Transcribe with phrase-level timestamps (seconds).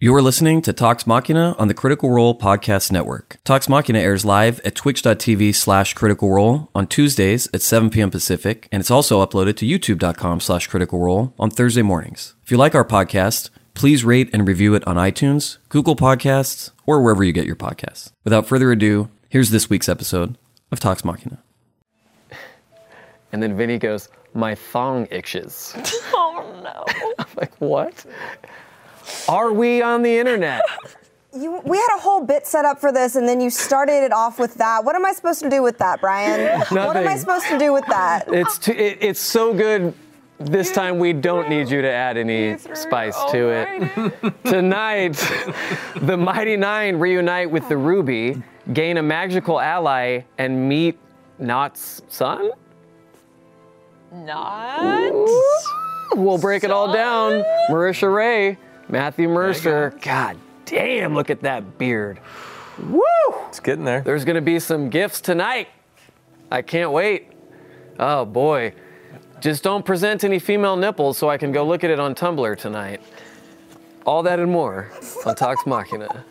[0.00, 3.38] You're listening to Talks Machina on the Critical Role Podcast Network.
[3.42, 8.08] Talks Machina airs live at twitch.tv slash critical role on Tuesdays at 7 p.m.
[8.08, 12.36] Pacific, and it's also uploaded to youtube.com slash critical role on Thursday mornings.
[12.44, 17.02] If you like our podcast, please rate and review it on iTunes, Google Podcasts, or
[17.02, 18.12] wherever you get your podcasts.
[18.22, 20.38] Without further ado, here's this week's episode
[20.70, 21.42] of Talks Machina.
[23.32, 25.74] And then Vinny goes, My thong itches.
[26.14, 26.84] Oh no.
[27.18, 28.06] I'm like, What?
[29.28, 30.62] Are we on the internet?
[31.34, 34.12] You, we had a whole bit set up for this, and then you started it
[34.12, 34.82] off with that.
[34.82, 36.62] What am I supposed to do with that, Brian?
[36.70, 38.24] What am I supposed to do with that?
[38.28, 39.92] It's too, it, it's so good.
[40.40, 44.34] This time we don't need you to add any spice to it.
[44.44, 45.22] Tonight,
[45.96, 48.42] the Mighty Nein reunite with the Ruby,
[48.72, 50.98] gain a magical ally, and meet
[51.38, 52.52] Nott's son.
[54.12, 55.28] Not.
[56.14, 57.44] We'll break it all down.
[57.70, 58.56] Marisha Ray,
[58.88, 59.94] Matthew Mercer.
[60.02, 62.20] God damn, look at that beard.
[62.78, 63.02] Woo!
[63.48, 64.00] It's getting there.
[64.00, 65.68] There's gonna be some gifts tonight.
[66.50, 67.32] I can't wait.
[67.98, 68.72] Oh boy.
[69.40, 72.58] Just don't present any female nipples so I can go look at it on Tumblr
[72.58, 73.00] tonight.
[74.04, 74.90] All that and more
[75.24, 76.24] on Talks Machina.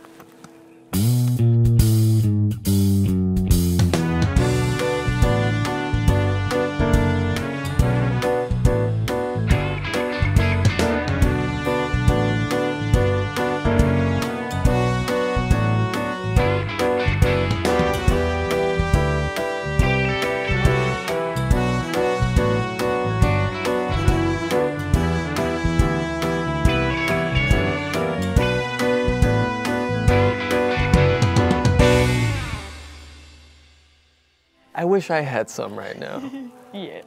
[34.97, 36.19] Wish I had some right now.
[36.73, 37.01] Yeah.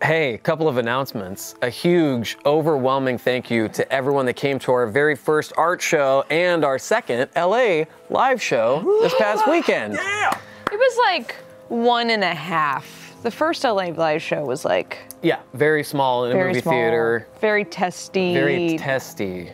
[0.00, 1.56] Hey, a couple of announcements.
[1.60, 6.24] A huge, overwhelming thank you to everyone that came to our very first art show
[6.30, 9.94] and our second LA live show this past weekend.
[9.94, 10.38] Yeah!
[10.70, 11.34] It was like
[11.68, 13.01] one and a half.
[13.22, 16.74] The first LA live show was like Yeah, very small in a very movie small,
[16.74, 17.28] theater.
[17.40, 18.34] very testy.
[18.34, 19.50] Very testy.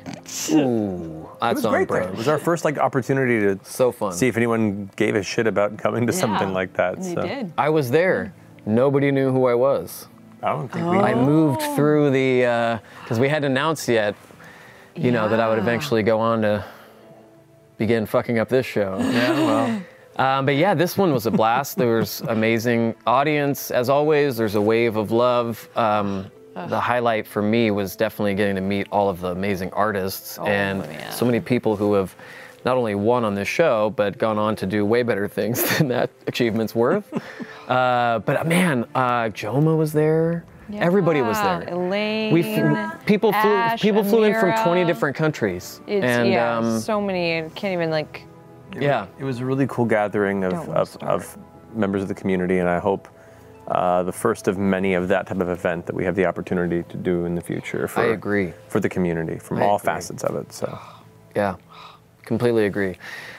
[0.52, 1.94] Ooh, It that's was on great though.
[1.96, 2.10] brand.
[2.12, 4.12] It was our first like opportunity to So fun.
[4.12, 6.96] see if anyone gave a shit about coming to something like that.
[7.02, 7.52] They so did.
[7.58, 8.32] I was there.
[8.64, 10.08] Nobody knew who I was.
[10.42, 10.90] I don't think Oh.
[10.92, 14.14] we I moved through the uh, because we hadn't announced yet,
[14.94, 16.64] you know, that I would eventually go on to
[17.76, 18.96] begin fucking up this show.
[18.98, 19.82] Yeah, well.
[20.18, 21.76] Um, but yeah, this one was a blast.
[21.76, 24.36] there was amazing audience as always.
[24.36, 25.68] There's a wave of love.
[25.76, 26.30] Um,
[26.66, 30.82] the highlight for me was definitely getting to meet all of the amazing artists and
[30.84, 31.10] yeah.
[31.10, 32.14] so many people who have
[32.64, 35.88] not only won on this show but gone on to do way better things than
[35.88, 37.12] that achievement's worth.
[37.68, 40.44] uh, but uh, man, uh, Joma was there.
[40.74, 41.66] Everybody was there.
[41.68, 42.32] Elaine.
[42.32, 45.80] We f- people flew Ash, people flew in from 20 different countries.
[45.86, 47.38] It's, and yeah, um, so many.
[47.38, 48.24] I can't even like.
[48.78, 49.06] Yeah.
[49.18, 51.38] It was a really cool gathering of, of, of
[51.74, 53.08] members of the community, and I hope
[53.68, 56.82] uh, the first of many of that type of event that we have the opportunity
[56.84, 58.52] to do in the future for, I agree.
[58.68, 59.84] for the community from I all agree.
[59.84, 60.53] facets of it.
[60.53, 60.78] So
[61.34, 61.56] Yeah,
[62.22, 62.97] completely agree.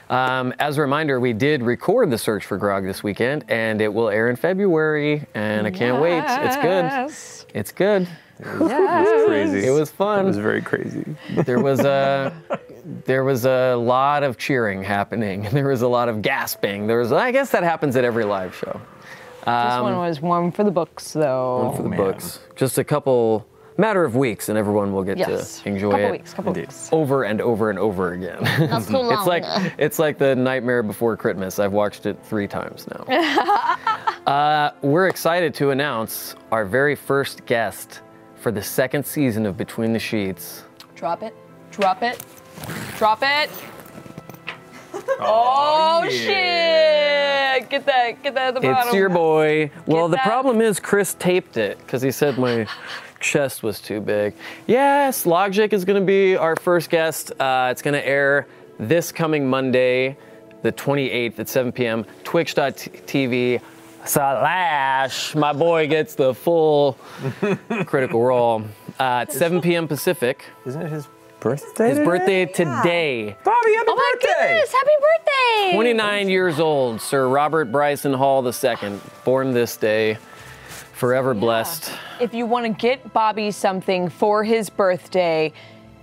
[0.09, 3.93] Um, as a reminder, we did record the search for Grog this weekend, and it
[3.93, 6.23] will air in February, and I can't wait.
[6.25, 7.55] It's good.
[7.55, 8.07] It's good.
[8.39, 9.67] It was crazy.
[9.67, 10.25] It was fun.
[10.25, 11.03] It was very crazy.
[11.45, 12.33] There was a
[13.05, 15.47] there was a lot of cheering happening.
[15.59, 16.87] There was a lot of gasping.
[16.87, 18.79] There was, I guess, that happens at every live show.
[19.39, 19.45] This
[19.81, 21.65] one was one for the books, though.
[21.65, 21.97] One for the man.
[21.97, 22.39] books.
[22.55, 23.45] Just a couple
[23.77, 25.61] matter of weeks, and everyone will get yes.
[25.61, 26.33] to enjoy couple it weeks.
[26.33, 26.89] Couple weeks.
[26.93, 28.41] over and over and over again.
[28.69, 29.13] Not so long.
[29.13, 31.59] It's like it's like the Nightmare Before Christmas.
[31.59, 33.75] I've watched it three times now.
[34.27, 38.01] uh, we're excited to announce our very first guest
[38.39, 40.63] for the second season of Between the Sheets.
[40.95, 41.35] Drop it.
[41.71, 42.23] Drop it.
[42.97, 43.49] Drop it.
[45.21, 47.69] Oh, shit!
[47.69, 48.87] Get that, get that at the bottom.
[48.87, 49.69] It's your boy.
[49.85, 50.25] Well, Get the that?
[50.25, 52.65] problem is Chris taped it because he said my
[53.19, 54.33] chest was too big.
[54.65, 57.31] Yes, Logic is going to be our first guest.
[57.39, 58.47] Uh, it's going to air
[58.79, 60.17] this coming Monday,
[60.61, 62.05] the 28th at 7 p.m.
[62.23, 63.61] Twitch.tv
[64.09, 66.93] slash my boy gets the full
[67.85, 68.63] critical role
[68.99, 69.87] uh, at 7 p.m.
[69.87, 70.45] Pacific.
[70.65, 71.07] Isn't it his
[71.39, 71.89] birthday?
[71.89, 72.05] His today?
[72.05, 73.37] birthday today.
[73.43, 74.33] Bobby, happy Oh my birthday!
[74.49, 74.73] goodness!
[74.73, 75.73] Happy birthday!
[75.75, 80.17] 29 years old, Sir Robert Bryson Hall II, born this day,
[80.93, 81.91] forever blessed.
[82.19, 85.53] If you want to get Bobby something for his birthday,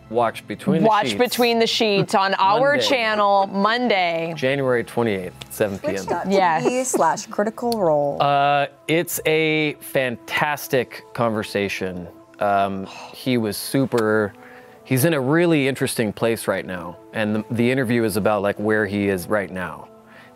[0.09, 1.19] Watch between the watch sheets.
[1.19, 2.87] between the sheets on our Monday.
[2.87, 4.33] channel Monday.
[4.37, 5.95] January 28th, 7 p.m.
[5.95, 6.89] Twitch.tv Yes.
[6.91, 8.23] slash critical role.
[8.23, 12.07] Uh, it's a fantastic conversation.
[12.39, 14.33] Um, he was super.
[14.85, 18.57] He's in a really interesting place right now, and the, the interview is about like
[18.61, 19.89] where he is right now,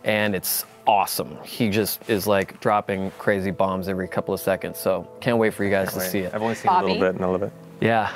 [0.03, 1.37] and it's awesome.
[1.45, 4.77] He just is like dropping crazy bombs every couple of seconds.
[4.79, 6.33] So can't wait for you guys to see it.
[6.33, 7.53] I've only seen a little bit, and I love it.
[7.79, 8.11] Yeah,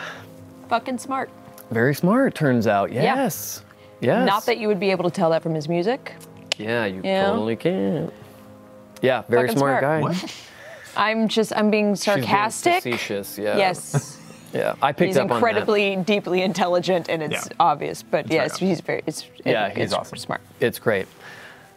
[0.68, 1.30] Fucking smart.
[1.72, 2.36] Very smart.
[2.36, 2.92] Turns out.
[2.92, 3.64] Yes.
[4.02, 4.28] Yes.
[4.28, 6.14] Not that you would be able to tell that from his music.
[6.58, 7.26] Yeah, you Yeah.
[7.28, 8.12] totally can.
[9.02, 10.04] Yeah, very Fucking smart, smart.
[10.16, 10.30] guy.
[10.98, 12.84] I'm just, I'm being She's being sarcastic.
[12.84, 13.38] facetious.
[13.38, 13.58] Yeah.
[13.58, 14.20] Yes.
[14.54, 15.36] Yeah, I picked He's up on that.
[15.36, 17.58] incredibly, deeply intelligent, and it's Yeah.
[17.60, 18.02] obvious.
[18.04, 20.18] But yes, he's very, it's, Yeah, it- he's it's awesome.
[20.18, 20.40] smart.
[20.62, 21.08] It's great.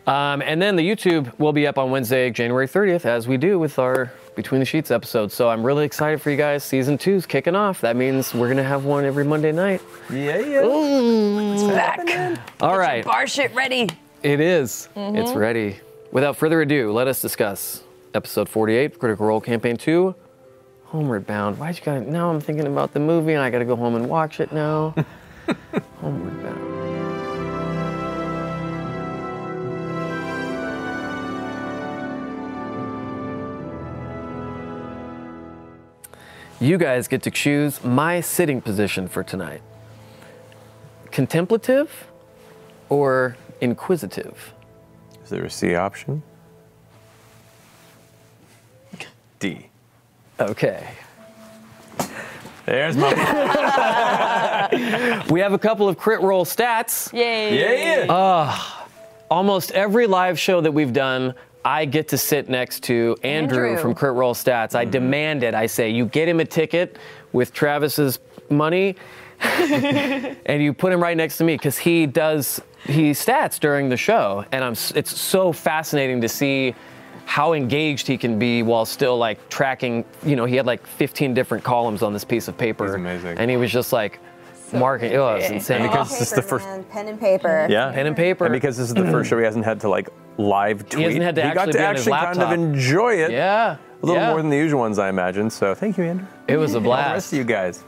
[0.07, 3.59] Um, and then the YouTube will be up on Wednesday, January 30th, as we do
[3.59, 5.33] with our Between the Sheets episode.
[5.33, 6.63] So I'm really excited for you guys.
[6.63, 7.81] Season two's kicking off.
[7.81, 9.83] That means we're gonna have one every Monday night.
[10.09, 11.73] Yeah, yeah.
[11.75, 12.39] Back.
[12.61, 13.89] All right, Bar shit ready.
[14.23, 14.89] it is.
[14.95, 15.17] Mm-hmm.
[15.17, 15.81] It's ready.
[16.13, 17.83] Without further ado, let us discuss
[18.15, 20.15] episode 48, Critical Role Campaign 2,
[20.85, 21.59] Homeward Bound.
[21.59, 22.01] Why'd you gotta?
[22.03, 24.95] Now I'm thinking about the movie, and I gotta go home and watch it now.
[26.01, 26.98] Homeward Bound.
[36.61, 39.63] You guys get to choose my sitting position for tonight.
[41.13, 42.09] Contemplative
[42.89, 44.55] or inquisitive?
[45.23, 46.23] Is there a C option?
[49.39, 49.69] D.
[50.41, 50.89] Okay.
[52.67, 53.15] There's my.
[55.31, 57.13] We have a couple of Crit Role Stats.
[57.13, 57.59] Yay.
[57.59, 58.07] yeah.
[58.09, 58.87] Ah,
[59.31, 61.35] almost every live show that we've done,
[61.65, 63.83] I get to sit next to Andrew, Andrew.
[63.83, 64.75] from Crit Role Stats.
[64.75, 64.91] I mm-hmm.
[64.91, 65.55] demand it.
[65.55, 66.97] I say, you get him a ticket
[67.33, 68.19] with Travis's
[68.51, 68.97] money,
[69.41, 73.97] and you put him right next to me because he does he stats during the
[73.97, 74.73] show, and I'm.
[74.95, 76.75] It's so fascinating to see
[77.27, 80.05] how engaged he can be while still like tracking.
[80.25, 82.87] You know, he had like 15 different columns on this piece of paper.
[82.87, 83.39] He's amazing.
[83.39, 84.21] And he was just like
[84.73, 85.15] marking.
[85.15, 85.83] Oh, it's insane.
[85.83, 87.67] because Paper, this is the first- man, pen and paper.
[87.69, 87.93] Yeah.
[87.93, 88.47] Pen and paper.
[88.47, 90.09] And because this is the first show he hasn't had to like
[90.39, 91.05] live tweet.
[91.07, 93.31] hasn't had to he got to be on his actually kind of enjoy it.
[93.31, 93.77] yeah.
[94.03, 94.31] A little yeah.
[94.31, 95.51] more than the usual ones, I imagine.
[95.51, 96.27] So thank you, Andrew.
[96.47, 97.33] It was a All the rest blast.
[97.33, 97.85] of you guys.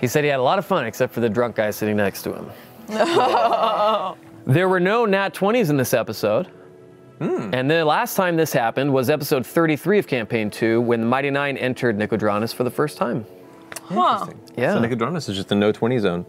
[0.00, 2.22] He said he had a lot of fun, except for the drunk guy sitting next
[2.22, 2.50] to him.
[4.46, 6.46] there were no nat 20s in this episode.
[7.18, 7.50] Hmm.
[7.54, 11.30] And the last time this happened was episode 33 of Campaign 2 when the Mighty
[11.30, 13.24] Nein entered Nicodranas for the first time.
[13.84, 14.26] Huh.
[14.56, 14.74] Yeah.
[14.74, 16.26] So Nicodranas is just a no 20 zone.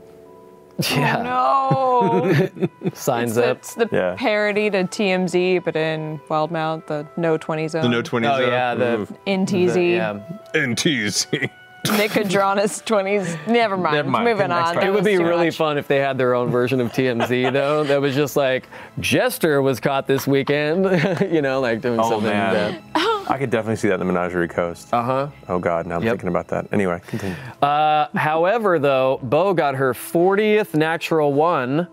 [0.79, 1.21] Oh, yeah.
[1.21, 2.67] No.
[2.93, 3.57] Signs it's, up.
[3.57, 4.15] it's the Yeah.
[4.17, 7.81] parody to TMZ, but in Wildemount, the no 20 zone.
[7.83, 8.73] The no 20 Oh, yeah.
[8.75, 9.73] The, In TZ.
[9.75, 10.19] the- yeah.
[10.55, 11.49] NTZ.
[11.85, 13.47] Nicodranas 20s.
[13.47, 13.95] Never mind.
[13.95, 14.25] Never mind.
[14.25, 14.81] Moving on.
[14.83, 15.57] It would be really much.
[15.57, 17.83] fun if they had their own version of TMZ, though.
[17.83, 18.67] That was just like,
[18.99, 20.85] Jester was caught this weekend,
[21.33, 22.81] you know, like doing Oh, something man.
[22.93, 23.29] that.
[23.29, 24.93] I could definitely see that in the Menagerie Coast.
[24.93, 25.27] Uh huh.
[25.49, 25.85] Oh, God.
[25.85, 26.11] Now I'm Yep.
[26.13, 26.67] thinking about that.
[26.71, 27.35] Anyway, continue.
[27.61, 31.87] Uh, however, though, Beau got her 40th natural one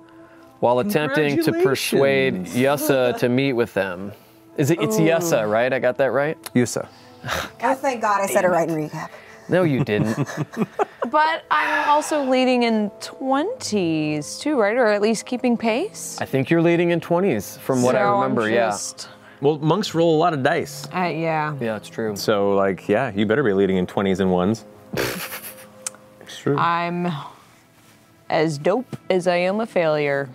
[0.61, 4.12] while attempting to persuade Yussa to meet with them.
[4.56, 4.80] Is it?
[4.80, 5.73] It's Yussa, right?
[5.73, 6.37] I got that right?
[6.54, 6.88] Yussa.
[7.62, 9.09] Oh, thank God I said it right in recap.
[9.50, 10.16] No, you didn't.
[11.11, 14.76] But I'm also leading in 20s too, right?
[14.76, 16.16] Or at least keeping pace.
[16.21, 18.49] I think you're leading in 20s, from what I So I'm remember.
[18.49, 19.09] just-
[19.40, 20.87] Well, monks roll a lot of dice.
[20.95, 21.11] Uh, yeah.
[21.11, 22.14] Yeah, yeah, it's true.
[22.14, 24.64] So, like, yeah, you better be leading in 20s and ones.
[26.21, 26.57] it's true.
[26.57, 27.09] I'm
[28.28, 30.28] as dope as I am a failure.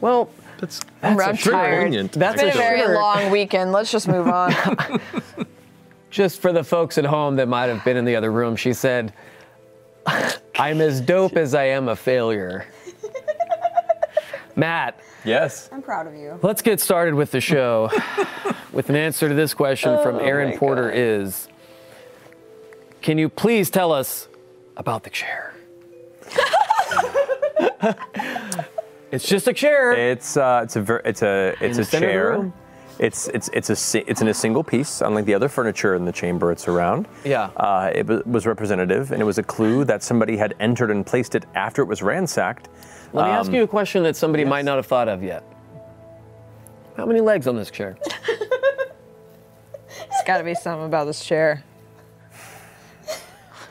[0.00, 1.82] Well, that's I'm that's tired.
[1.84, 2.12] poignant.
[2.12, 3.72] That's It's been a a very long weekend.
[3.72, 4.52] Let's just move on.
[6.12, 8.72] just for the folks at home that might have been in the other room, she
[8.72, 9.12] said,
[10.06, 12.66] I'm as dope as I am a failure.
[14.54, 15.68] Matt, Yes.
[15.72, 16.38] I'm proud of you.
[16.42, 17.90] Let's get started with the show.
[18.72, 21.48] with an answer to this question from Aaron Porter is
[23.02, 24.28] Can you please tell us
[24.76, 25.54] about the chair?
[29.12, 29.92] It's just a chair.
[29.92, 32.52] It's uh, it's a ver- it's a it's the a center of chair.
[32.98, 33.06] Room.
[33.06, 36.12] It's it's it's a it's in a single piece, unlike the other furniture in the
[36.12, 37.06] chamber it's around.
[37.24, 37.50] Yeah.
[37.56, 41.34] Uh, it was representative, and it was a clue that somebody had entered and placed
[41.34, 42.68] it after it was ransacked.
[43.12, 45.44] Let me ask Um, you a question that somebody might not have thought of yet.
[46.96, 47.96] How many legs on this chair?
[50.14, 51.62] It's got to be something about this chair.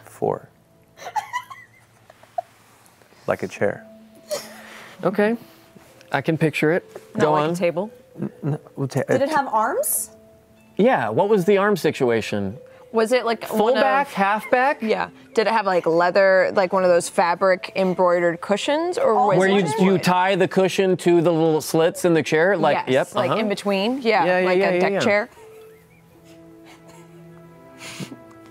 [0.05, 0.49] Four.
[3.25, 3.85] like a chair.
[5.03, 5.35] Okay.
[6.11, 6.83] I can picture it.
[7.15, 7.49] Not Go like on.
[7.51, 7.91] a table.
[8.75, 10.11] We'll ta- Did it have arms?
[10.77, 12.57] Yeah, what was the arm situation?
[12.91, 14.81] Was it like Full one of- back, half back?
[14.81, 15.09] Yeah.
[15.33, 19.47] Did it have like leather, like one of those fabric embroidered cushions, or was Where
[19.47, 22.57] it you you tie the cushion to the little slits in the chair?
[22.57, 23.15] Like, yes, yep.
[23.15, 23.39] like uh-huh.
[23.39, 24.01] in between?
[24.01, 24.99] Yeah, Yeah, yeah, like yeah, a yeah, deck yeah.
[24.99, 25.29] chair.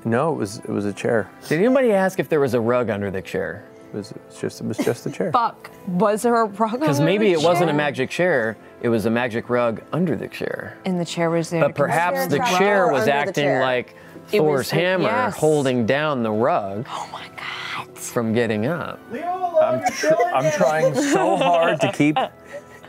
[0.04, 1.30] No, it was it was a chair.
[1.48, 3.64] Did anybody ask if there was a rug under the chair?
[3.92, 5.32] It was, it was just it was just a chair.
[5.32, 5.68] Fuck.
[5.88, 6.78] Was there a rug?
[6.78, 10.28] Because maybe the it wasn't a magic chair, it was a magic rug under the
[10.28, 10.78] chair.
[10.84, 11.60] And the chair was there.
[11.62, 13.60] But to conceal perhaps chair the chair was acting chair?
[13.62, 13.96] like
[14.28, 15.36] Thor's was hammer yes.
[15.36, 17.98] holding down the rug Oh my god.
[17.98, 19.00] from getting up.
[19.12, 22.16] I'm, tr- I'm trying so hard to keep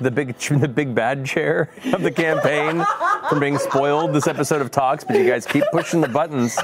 [0.02, 2.84] the big the big bad chair of the campaign
[3.30, 6.58] from being spoiled this episode of Talks, but you guys keep pushing the buttons.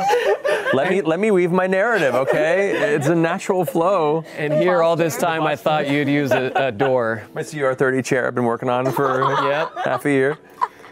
[0.74, 2.94] Let me let me weave my narrative, okay?
[2.96, 4.24] It's a natural flow.
[4.38, 7.24] And here, all this time, I thought you'd use a, a door.
[7.34, 9.72] My CR30 chair I've been working on for Yep.
[9.86, 10.38] half a year.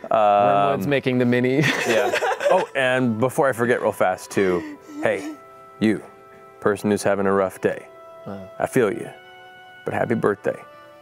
[0.09, 1.57] Wyrmwood's um, making the mini.
[1.87, 2.17] Yeah.
[2.51, 5.35] Oh, and before I forget real fast too, hey,
[5.79, 6.01] you,
[6.59, 7.87] person who's having a rough day,
[8.27, 8.45] uh.
[8.59, 9.09] I feel you,
[9.83, 10.55] but happy birthday,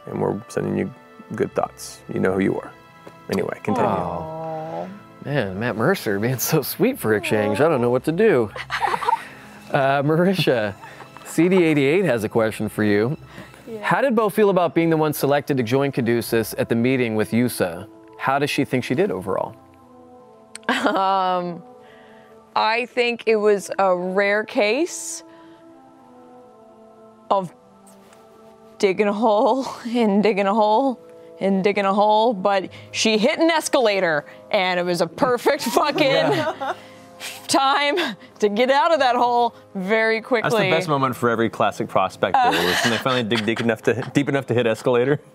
[0.05, 0.91] and we're sending you
[1.33, 1.99] good thoughts.
[2.13, 2.71] You know who you are.
[3.31, 3.89] Anyway, continue.
[5.25, 7.61] Man, Matt Mercer being so sweet for a change.
[7.61, 8.51] I don't know what to do.
[9.71, 10.75] Uh, Marisha,
[11.23, 13.17] CD88 has a question for you.
[13.67, 13.81] Yeah.
[13.81, 17.15] How did Beau feel about being the one selected to join Caduceus at the meeting
[17.15, 17.87] with Yussa?
[18.19, 19.55] How does she think she did overall?
[20.69, 21.63] Um,
[22.55, 25.23] I think it was a rare case
[27.31, 27.53] of
[28.77, 30.99] digging a hole and digging a hole
[31.39, 36.65] and digging a hole, but she hit an escalator and it was a perfect fucking
[37.47, 40.49] time to get out of that hole very quickly.
[40.49, 43.81] That's the best moment for every classic prospector is when they finally dig deep enough
[43.83, 45.19] to deep enough to hit escalator.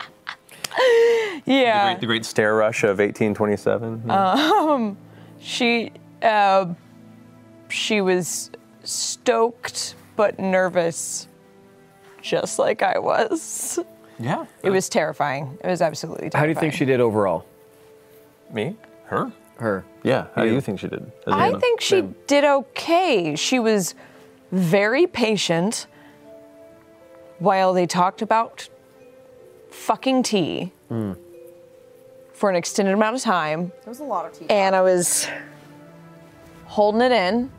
[1.46, 1.96] Yeah.
[1.96, 4.96] The great stair rush of 1827.
[5.40, 6.74] She uh,
[7.68, 8.50] she was
[8.84, 11.26] stoked but nervous,
[12.20, 13.78] just like I was.
[14.18, 14.46] Yeah.
[14.62, 15.58] It was terrifying.
[15.62, 16.40] It was absolutely terrifying.
[16.40, 17.44] How do you think she did overall?
[18.52, 18.76] Me?
[19.04, 19.32] Her?
[19.58, 19.84] Her.
[20.02, 20.26] Yeah.
[20.34, 20.54] How do You.
[20.54, 21.10] you think she did?
[21.26, 21.60] as I Anna?
[21.60, 23.34] think she did okay.
[23.36, 23.94] She was
[24.52, 25.86] very patient
[27.38, 28.68] while they talked about
[29.70, 31.16] fucking tea mm.
[32.32, 33.68] for an extended amount of time.
[33.84, 34.46] There was a lot of tea.
[34.48, 35.28] and I was
[36.66, 37.50] holding it in.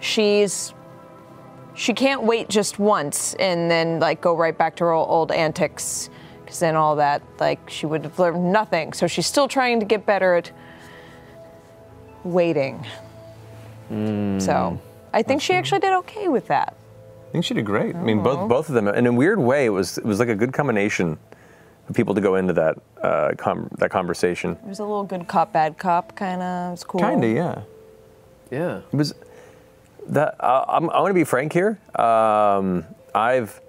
[0.00, 0.72] She's
[1.74, 6.10] she can't wait just once and then like go right back to her old antics
[6.44, 8.92] because then all that like she would have learned nothing.
[8.92, 10.50] So she's still trying to get better at
[12.24, 12.84] waiting.
[13.90, 14.80] So
[15.12, 16.74] I think she actually did okay with that.
[17.28, 17.94] I think she did great.
[17.94, 18.88] I mean, both both of them.
[18.88, 21.18] In a weird way, it was it was like a good combination
[21.88, 24.52] of people to go into that uh, com- that conversation.
[24.52, 26.68] It was a little good cop, bad cop kind of.
[26.68, 27.00] It was cool.
[27.00, 27.62] Kinda, yeah.
[28.50, 28.80] Yeah.
[28.92, 29.14] It was
[30.08, 30.36] that.
[30.40, 31.78] Uh, I'm, I want to be frank here.
[31.94, 33.60] Um, I've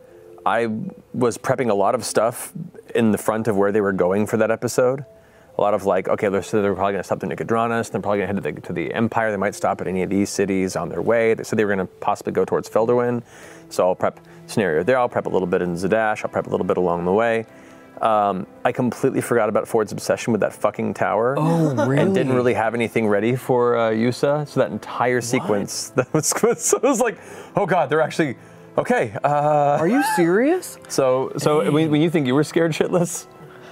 [0.46, 0.68] I
[1.14, 2.52] was prepping a lot of stuff
[2.94, 5.06] in the front of where they were going for that episode.
[5.58, 7.92] A lot of like, okay, they're, so they're probably going to stop in Nicodranas.
[7.92, 9.30] They're probably going to head to the Empire.
[9.32, 11.34] They might stop at any of these cities on their way.
[11.36, 13.22] They said they were going to possibly go towards Felderwin.
[13.70, 14.98] So I'll prep scenario there.
[14.98, 16.26] I'll prep a little bit in Zadash.
[16.26, 17.46] I'll prep a little bit along the way.
[18.02, 21.36] Um, I completely forgot about Fjord's obsession with that fucking tower.
[21.38, 22.36] Oh, And didn't really?
[22.36, 24.48] really have anything ready for uh, Yussa.
[24.48, 27.18] So that entire sequence, that was, so it was like,
[27.56, 28.36] oh god, they're actually
[28.78, 29.16] okay.
[29.24, 30.78] Uh, Are you serious?
[30.90, 33.28] so so when, when you think you were scared shitless,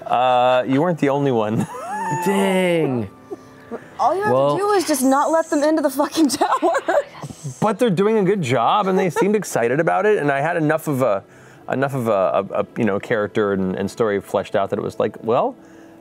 [0.06, 1.68] uh, you weren't the only one.
[2.26, 3.10] Dang.
[4.00, 6.72] All you have Well- to do is just not let them into the fucking tower.
[7.60, 10.20] but they're doing a good job, and they seemed excited about it.
[10.20, 11.24] And I had enough of a
[11.72, 14.82] enough of a, a, a you know character and, and story fleshed out that it
[14.82, 15.56] was like, well,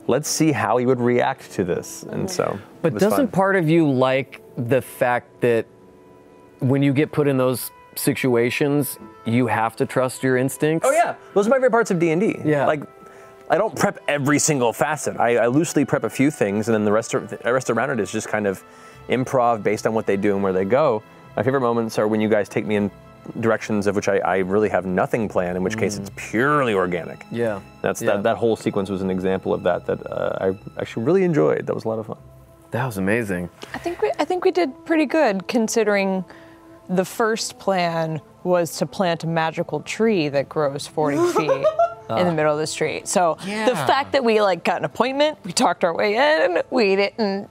[0.07, 2.03] let's see how he would react to this.
[2.03, 3.27] And so, But doesn't fun.
[3.29, 5.65] part of you like the fact that
[6.59, 10.87] when you get put in those situations, you have to trust your instincts?
[10.87, 12.35] Oh yeah, those are my favorite parts of D and D.
[12.43, 12.65] Yeah.
[12.65, 12.83] like
[13.49, 15.19] I don't prep every single facet.
[15.19, 17.89] I, I loosely prep a few things, and then the rest, of, the rest around
[17.89, 18.63] it is just kind of
[19.09, 21.03] improv based on what they do and where they go.
[21.35, 22.89] My favorite moments are when you guys take me in
[23.39, 27.25] directions of which I, I really have nothing planned, in which case it's purely organic.
[27.31, 27.61] Yeah.
[27.81, 28.13] That's Yeah.
[28.13, 31.65] that, that whole sequence was an example of that that uh, I actually really enjoyed.
[31.67, 32.17] That was a lot of fun.
[32.71, 33.49] That was amazing.
[33.73, 36.23] I think we I think we did pretty good considering
[36.89, 41.65] the first plan was to plant a magical tree that grows 40 feet
[42.09, 43.07] in the middle of the street.
[43.07, 46.95] So the fact that we like got an appointment, we talked our way in, we
[46.95, 47.49] didn't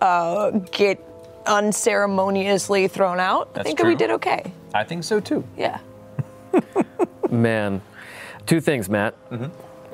[0.00, 0.98] uh, get
[1.46, 3.48] unceremoniously thrown out.
[3.50, 3.98] I That's think that we true.
[3.98, 4.52] did okay.
[4.74, 5.44] I think so too.
[5.56, 5.78] Yeah.
[7.30, 7.80] Man,
[8.46, 9.14] two things, Matt.
[9.30, 9.46] Mm-hmm.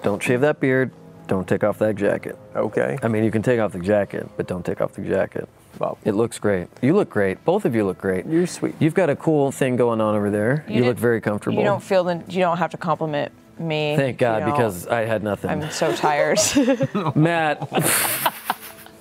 [0.03, 0.91] Don't shave that beard.
[1.27, 2.39] Don't take off that jacket.
[2.55, 2.99] Okay.
[3.03, 5.49] I mean, you can take off the jacket, but don't take off the jacket.
[5.79, 6.69] Well, It looks great.
[6.81, 7.45] You look great.
[7.45, 8.25] Both of you look great.
[8.27, 8.75] You're sweet.
[8.79, 10.65] You've got a cool thing going on over there.
[10.69, 11.59] You, look didn't- very comfortable.
[11.59, 13.95] You don't feel the you don't have to compliment me.
[13.97, 14.53] Thank you God, know.
[14.53, 15.51] because I had nothing.
[15.51, 16.39] I'm so tired.
[17.17, 17.69] Matt.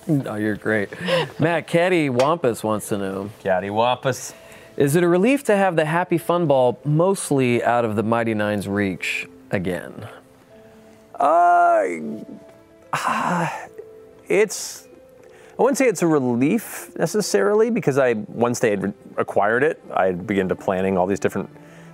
[0.08, 0.90] oh, you're great.
[1.40, 4.34] Matt, Caddy Wampus wants to know Caddy Wampus.
[4.76, 8.34] Is it a relief to have the happy fun ball mostly out of the Mighty
[8.34, 10.06] Nein's reach again?
[11.14, 11.82] Uh,
[14.28, 14.86] it's.
[15.58, 20.04] I wouldn't say it's a relief necessarily because I once they had acquired it, I
[20.04, 21.48] had begun to planning all these different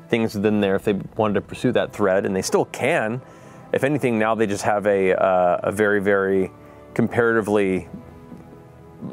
[0.09, 3.23] things within there if they wanted to pursue that thread, and they still can.
[3.73, 6.51] If anything, now they just have a uh, a very very
[6.95, 7.89] comparatively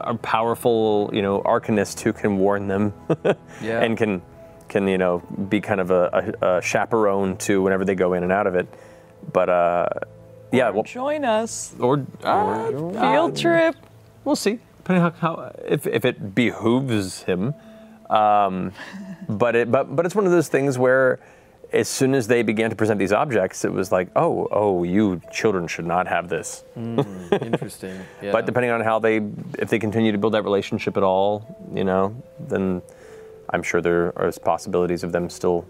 [0.02, 2.94] uh, powerful you know arcanist who can warn them
[3.62, 3.82] Yeah.
[3.82, 4.22] and can
[4.68, 5.20] can you know
[5.50, 8.56] be kind of a, a, a chaperone to whenever they go in and out of
[8.56, 8.68] it.
[9.34, 9.88] But uh,
[10.52, 11.74] yeah, well, Join us.
[11.80, 13.76] or uh, Field trip.
[14.26, 14.60] we'll see.
[14.78, 17.54] Depending on how if, if it behooves him.
[18.10, 18.72] Um,
[19.30, 21.20] but it but but it's one of those things where
[21.72, 25.22] as soon as they began to present these objects, it was like, oh, oh, you
[25.32, 26.64] children should not have this.
[26.76, 28.00] Interesting.
[28.22, 28.32] Yeah.
[28.32, 29.18] But depending on how they,
[29.60, 32.82] if they continue to build that relationship at all, you know, then
[33.52, 35.66] I'm sure there are possibilities of them still,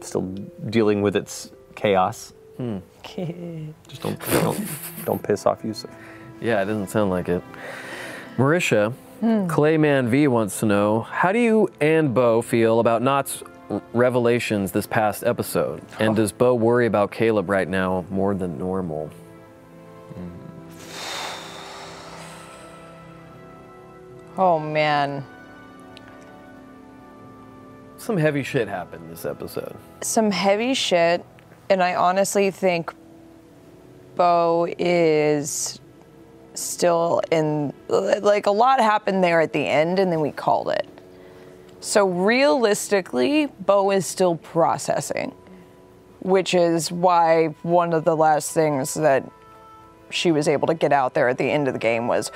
[0.00, 0.22] still
[0.70, 2.32] dealing with its chaos.
[2.56, 2.78] Hmm.
[3.88, 4.68] Just don't, don't,
[5.04, 5.90] don't piss off Yusuf.
[6.40, 7.42] Yeah, it doesn't sound like it.
[8.36, 13.51] Marisha, Clayman V wants to know how do you and Beau feel about Nott's r-
[13.92, 15.82] revelations this past episode?
[15.98, 19.10] And does Beau worry about Caleb right now more than normal?
[24.38, 25.24] Oh man.
[27.98, 29.76] Some heavy shit happened this episode.
[30.00, 31.24] some heavy shit,
[31.70, 32.92] and I honestly think
[34.16, 35.78] Beau is
[36.54, 37.72] still in.
[37.88, 40.86] Like a lot happened there at the end, and then we called it.
[41.82, 45.34] So realistically, Beau is still processing,
[46.20, 49.30] which is why one of the last things that
[50.08, 52.30] she was able to get out there at the end of the game was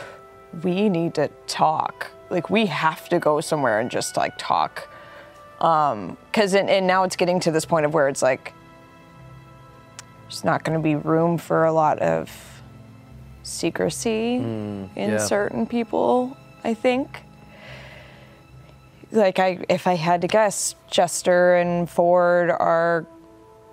[0.62, 2.10] we need to talk.
[2.28, 4.88] Like we have to go somewhere and just like talk
[5.60, 8.52] um, because and, and now it's getting to this point of where it's like
[10.22, 12.30] there's not going to be room for a lot of
[13.42, 15.18] secrecy hmm, in yeah.
[15.18, 17.22] certain people i think
[19.12, 23.06] like i if i had to guess jester and fjord are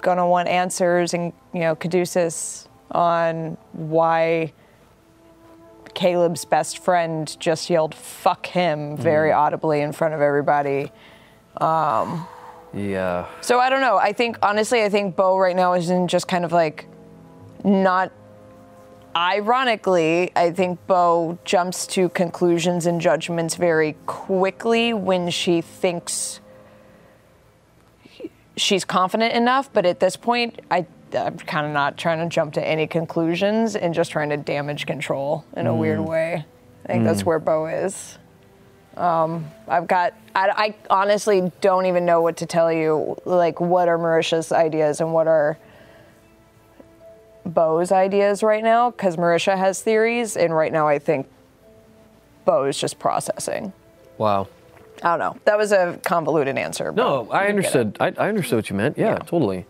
[0.01, 4.51] to want answers and you know caduceus on why
[5.93, 9.37] caleb's best friend just yelled fuck him very mm.
[9.37, 10.91] audibly in front of everybody
[11.57, 12.27] um,
[12.73, 13.27] Yeah.
[13.41, 13.97] so I don't know.
[13.97, 16.87] I think honestly, I think Beau right now is in just kind of like
[17.63, 18.11] not.
[19.15, 26.39] Ironically, I think Beau jumps to conclusions and judgments very quickly when she thinks
[28.57, 29.71] she's confident enough.
[29.71, 33.75] But at this point, I, I'm kind of not trying to jump to any conclusions
[33.75, 35.77] and just trying to damage control in a mm.
[35.77, 36.45] weird way.
[36.85, 37.25] I think that's mm.
[37.25, 38.17] where Beau is.
[38.97, 40.13] Um, I've got.
[40.35, 43.15] I, I honestly don't even know what to tell you.
[43.25, 45.57] Like, what are Marisha's ideas and what are
[47.53, 48.91] Beau's ideas right now?
[48.91, 51.27] Because Marisha has theories, and right now I think
[52.45, 53.73] Beau is just processing.
[54.17, 54.47] Wow.
[55.01, 55.37] I don't know.
[55.45, 56.91] That was a convoluted answer.
[56.91, 57.49] No, I you get it.
[57.49, 57.97] understood.
[57.99, 58.97] I, I understood what you meant.
[58.97, 59.17] Yeah, Yeah.
[59.19, 59.65] totally.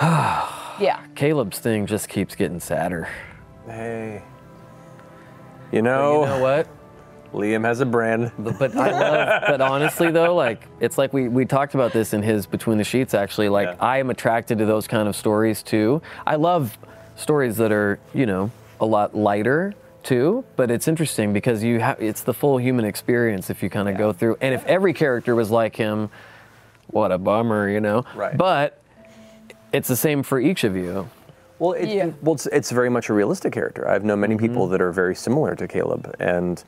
[0.80, 1.00] Yeah.
[1.14, 3.08] Caleb's thing just keeps getting sadder.
[3.66, 4.22] Hey.
[5.70, 6.66] You know, You know what?
[7.32, 8.30] Liam has a brand.
[8.38, 12.12] But, but I love, but honestly though, like it's like we, we talked about this
[12.12, 13.48] in his Between the Sheets actually.
[13.48, 13.76] Like Yeah.
[13.80, 16.02] I am attracted to those kind of stories too.
[16.26, 16.76] I love
[17.16, 22.00] stories that are, you know, a lot lighter too, but it's interesting because you have
[22.02, 24.36] it's the full human experience if you kind of go through.
[24.40, 26.10] And if every character was like him,
[26.88, 28.04] what a bummer, you know.
[28.14, 28.36] Right.
[28.36, 28.78] But
[29.72, 31.08] it's the same for each of you.
[31.58, 32.10] Well, it, Yeah.
[32.20, 33.88] well, it's, it's very much a realistic character.
[33.88, 34.72] I've known many people Mm-hmm.
[34.72, 36.62] that are very similar to Caleb, and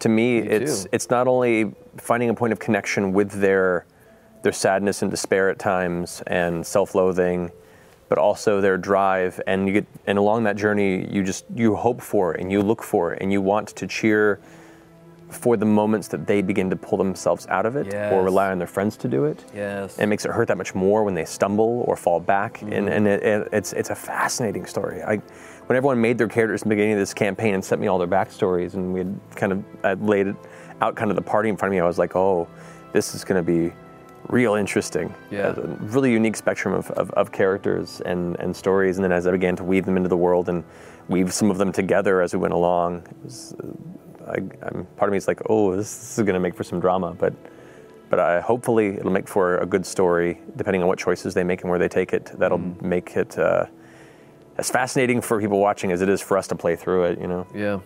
[0.00, 0.90] to me, it's too.
[0.92, 3.86] it's not only finding a point of connection with their
[4.42, 7.50] their sadness and despair at times, and self-loathing,
[8.08, 9.40] but also their drive.
[9.46, 12.82] And you get and along that journey, you just you hope for and you look
[12.82, 14.40] for and you want to cheer
[15.30, 18.58] for the moments that they begin to pull themselves out of it or rely on
[18.58, 19.44] their friends to do it.
[19.54, 19.94] Yes.
[19.94, 22.62] And it makes it hurt that much more when they stumble or fall back.
[22.62, 22.88] And, mm-hmm.
[22.88, 25.02] and it, it, it's, it's a fascinating story.
[25.02, 25.22] I,
[25.70, 27.96] when everyone made their characters at the beginning of this campaign and sent me all
[27.96, 30.34] their backstories, and we had kind of I laid it
[30.80, 32.48] out kind of the party in front of me, I was like, oh,
[32.92, 33.72] this is going to be
[34.30, 35.14] real interesting.
[35.30, 35.54] Yeah.
[35.56, 38.96] A really unique spectrum of, of, of characters and, and stories.
[38.96, 40.64] And then as I began to weave them into the world and
[41.06, 45.08] weave some of them together as we went along, it was, uh, I, I'm, part
[45.08, 47.32] of me is like, oh, this, this is going to make for some drama, but
[48.08, 51.60] but I, hopefully it'll make for a good story, depending on what choices they make
[51.60, 52.24] and where they take it.
[52.36, 53.66] That'll make it uh,
[54.60, 57.18] as fascinating for people watching as it is for us to play through it.
[57.20, 57.80] You know, Yeah.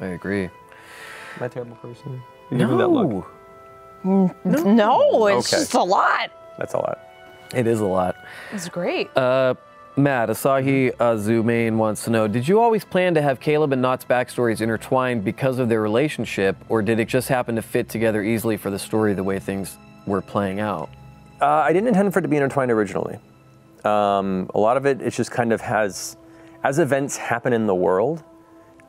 [0.00, 0.44] I agree.
[0.44, 0.50] am
[1.40, 2.22] I a terrible person?
[2.50, 3.24] No.
[4.04, 5.62] No, it's Okay.
[5.62, 6.30] just a lot.
[6.58, 6.98] That's a lot.
[7.54, 8.16] It is a lot.
[8.52, 9.14] It's great.
[9.16, 9.54] Uh,
[9.96, 13.82] Matt, Asahi uh, Zumain wants to know Did you always plan to have Caleb and
[13.82, 18.22] Nott's backstories intertwined because of their relationship, or did it just happen to fit together
[18.22, 20.88] easily for the story the way things were playing out?
[21.40, 23.18] Uh, I didn't intend for it to be intertwined originally.
[23.84, 26.16] Um, a lot of it, it just kind of has,
[26.62, 28.22] as events happen in the world,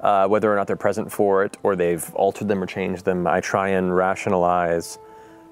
[0.01, 3.25] uh, whether or not they're present for it or they've altered them or changed them,
[3.25, 4.97] I try and rationalize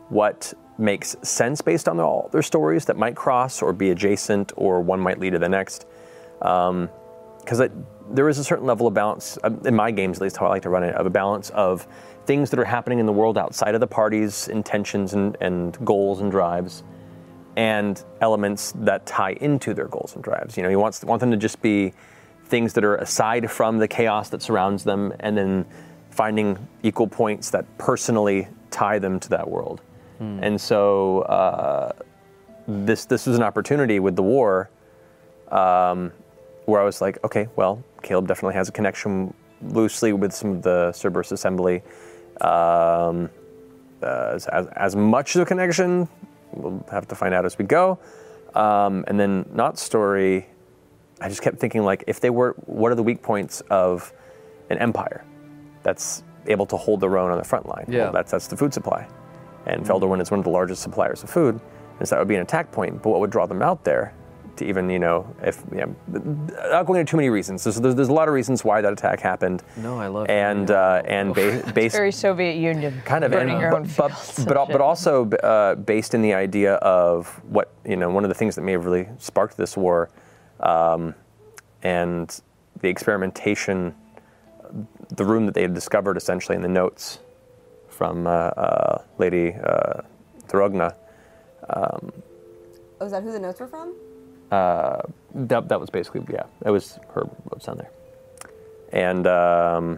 [0.09, 4.81] what makes sense based on all their stories that might cross or be adjacent or
[4.81, 5.85] one might lead to the next.
[6.39, 7.69] Because
[8.09, 10.49] there is a certain level of balance, um, in my games at least, how I
[10.49, 11.87] like to run it, of a balance of
[12.25, 16.19] things that are happening in the world outside of the party's intentions and, and goals
[16.19, 16.83] and drives
[17.61, 20.57] and elements that tie into their goals and drives.
[20.57, 21.93] You know, he wants want them to just be
[22.45, 25.65] things that are aside from the chaos that surrounds them, and then
[26.09, 29.81] finding equal points that personally tie them to that world.
[30.43, 31.91] And so uh,
[32.67, 34.71] this this was an opportunity with the war,
[35.49, 36.11] um,
[36.65, 40.61] where I was like, okay, well, Caleb definitely has a connection loosely with some of
[40.63, 41.83] the Cerberus Assembly.
[42.41, 43.29] Um,
[44.01, 46.09] uh, as, as, as much of a connection,
[46.53, 47.99] we'll have to find out as we go.
[48.55, 50.47] Um, and then Nott story,
[51.21, 54.11] I just kept thinking like, if they were, what are the weak points of
[54.69, 55.23] an empire
[55.83, 57.85] that's able to hold their own on the front line?
[57.87, 58.03] Yeah.
[58.05, 59.07] Well, that's that's the food supply,
[59.65, 61.59] and Felderwin is one of the largest suppliers of food,
[61.99, 63.01] and so that would be an attack point.
[63.01, 64.13] But what would draw them out there?
[64.61, 65.95] To even you know, if you know,
[66.69, 67.63] not going into too many reasons.
[67.63, 69.63] There's, there's, there's a lot of reasons why that attack happened.
[69.75, 73.01] No, I love and uh, and ba- based Very Soviet Union.
[73.03, 76.21] kind of burning and, your own but, fields but, but, but also uh, based in
[76.21, 79.57] the idea of what you know one of the things that may have really sparked
[79.57, 80.09] this war
[80.59, 81.15] um,
[81.81, 82.41] and
[82.81, 83.95] the experimentation
[85.09, 87.19] the room that they had discovered essentially in the notes
[87.89, 90.01] from uh, uh, lady uh,
[90.47, 90.95] DeRogna
[93.01, 93.95] Oh, is that who the notes were from?
[94.51, 95.01] Uh,
[95.33, 97.89] that, that was basically yeah that was her notes on there
[98.91, 99.97] and um,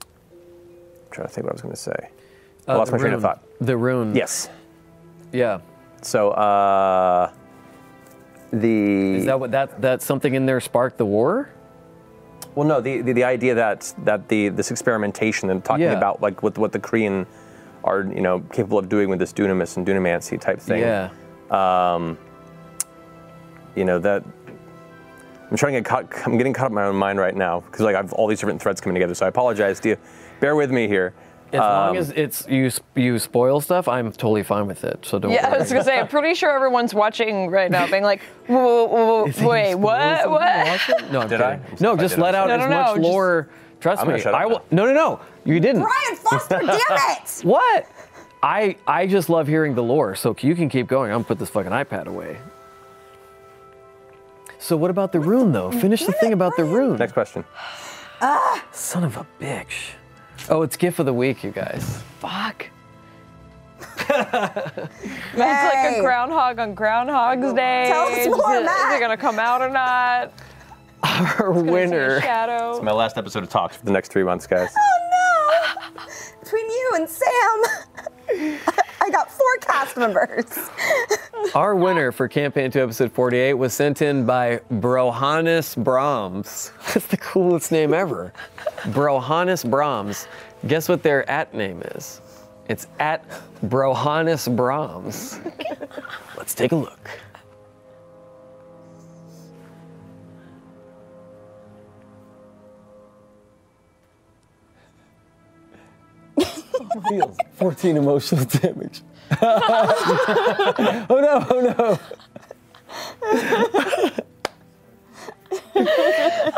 [0.00, 2.08] I'm trying to think what I was going to say
[2.66, 4.14] I Uh, lost the my train of thought The rune.
[4.16, 4.48] yes
[5.32, 5.60] Yeah.
[6.02, 7.30] So uh,
[8.52, 11.48] the Is that what that that's something in there sparked the war?
[12.54, 15.96] well, no, the, the the idea that that the this experimentation and talking Yeah.
[15.96, 17.24] about like what what the Kryn
[17.84, 20.80] are you know capable of doing with this dunamis and dunamancy type thing.
[20.80, 21.08] Yeah.
[23.74, 24.22] You know that.
[25.50, 26.26] I'm trying to get caught.
[26.26, 28.40] I'm getting caught up in my own mind right now because like I've all these
[28.40, 29.14] different threads coming together.
[29.14, 29.96] So I apologize to you.
[30.40, 31.12] Bear with me here.
[31.52, 35.00] As long Um, as it's you you spoil stuff, I'm totally fine with it.
[35.04, 35.58] So don't Yeah, I worry.
[35.60, 39.48] was gonna say, I'm pretty sure everyone's watching right now, being like, whoa, whoa, whoa,
[39.48, 41.10] wait, what, what?
[41.12, 41.42] No, I'm Did kidding.
[41.42, 41.60] I?
[41.80, 42.52] No, If I just did, let I'm out sorry.
[42.62, 43.48] as No, no, much no, just- lore.
[43.80, 44.18] Trust I'm me.
[44.20, 44.62] shut I will.
[44.70, 44.84] now.
[44.84, 45.20] No, no, no.
[45.44, 45.82] You didn't.
[45.82, 47.40] Brian Foster, damn it!
[47.44, 47.86] What?
[48.42, 50.14] I I just love hearing the lore.
[50.14, 51.10] So you can keep going.
[51.10, 52.38] I'm gonna put this fucking iPad away.
[54.62, 55.72] So what about the rune though?
[55.72, 56.96] Finish the thing about the rune.
[56.96, 57.44] Next question.
[58.20, 58.64] Ah!
[58.70, 59.94] Son of a bitch.
[60.48, 62.00] Oh, it's GIF of the week, you guys.
[62.20, 62.68] Fuck.
[65.34, 67.86] It's like a groundhog on Groundhog's Day.
[67.88, 68.96] Tell us more, is, it, is Matt.
[68.96, 70.32] it gonna come out or not?
[71.02, 72.20] Our Gonna a winner.
[72.20, 72.80] Shadow.
[72.82, 74.70] My last episode of Talks for the next three months, guys.
[74.76, 76.02] Oh no!
[76.40, 78.58] Between you and Sam,
[79.02, 80.70] I got four cast members.
[81.56, 86.70] Our winner for campaign two, episode 48, was sent in by Brohannes Brahms.
[86.94, 88.32] That's the coolest name ever.
[88.92, 90.28] Brohannes Brahms.
[90.68, 92.20] Guess what their at name is?
[92.68, 93.28] It's at
[93.64, 95.40] Brohannes Brahms.
[96.36, 97.10] Let's take a look.
[107.08, 109.02] Feels 14 emotional damage.
[109.42, 111.98] oh no, oh no.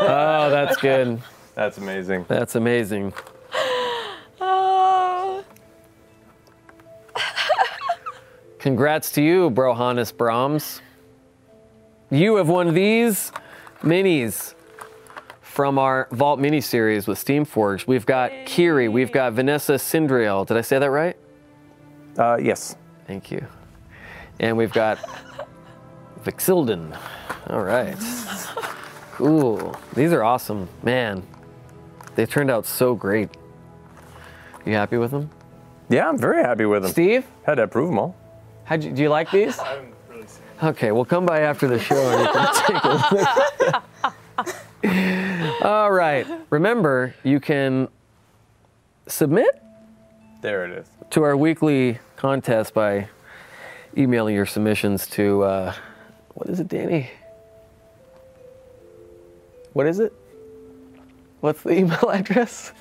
[0.00, 1.20] oh, that's good.
[1.54, 2.24] That's amazing.
[2.28, 3.12] That's amazing.
[4.40, 5.44] Oh.
[8.58, 10.80] Congrats to you, Brohannes Brahms.
[12.10, 13.30] You have won these
[13.82, 14.53] minis
[15.54, 17.86] from our Vault mini series with Steamforged.
[17.86, 20.44] We've got Kiri, we've got Vanessa Sindriel.
[20.44, 21.16] Did I say that right?
[22.18, 22.74] Uh, yes.
[23.06, 23.46] Thank you.
[24.40, 24.98] And we've got
[26.24, 26.98] Vax'ildan.
[27.50, 27.94] All right.
[29.12, 29.76] Cool.
[29.94, 30.68] These are awesome.
[30.82, 31.22] Man,
[32.16, 33.30] they turned out so great.
[34.66, 35.30] You happy with them?
[35.88, 36.90] Yeah, I'm very happy with them.
[36.90, 38.16] Steve, Had to approve them all.
[38.64, 39.60] how'd you, do you like these?
[40.64, 43.74] Okay, we'll come by after the show and you can take a
[44.44, 44.54] look.
[45.62, 46.26] All right.
[46.50, 47.88] Remember, you can
[49.06, 49.60] submit
[50.42, 50.86] There it is.
[51.10, 53.08] to our weekly contest by
[53.96, 55.74] emailing your submissions to uh,
[56.34, 57.10] what is it, Danny?
[59.72, 60.12] What is it?
[61.40, 62.72] What's the email address?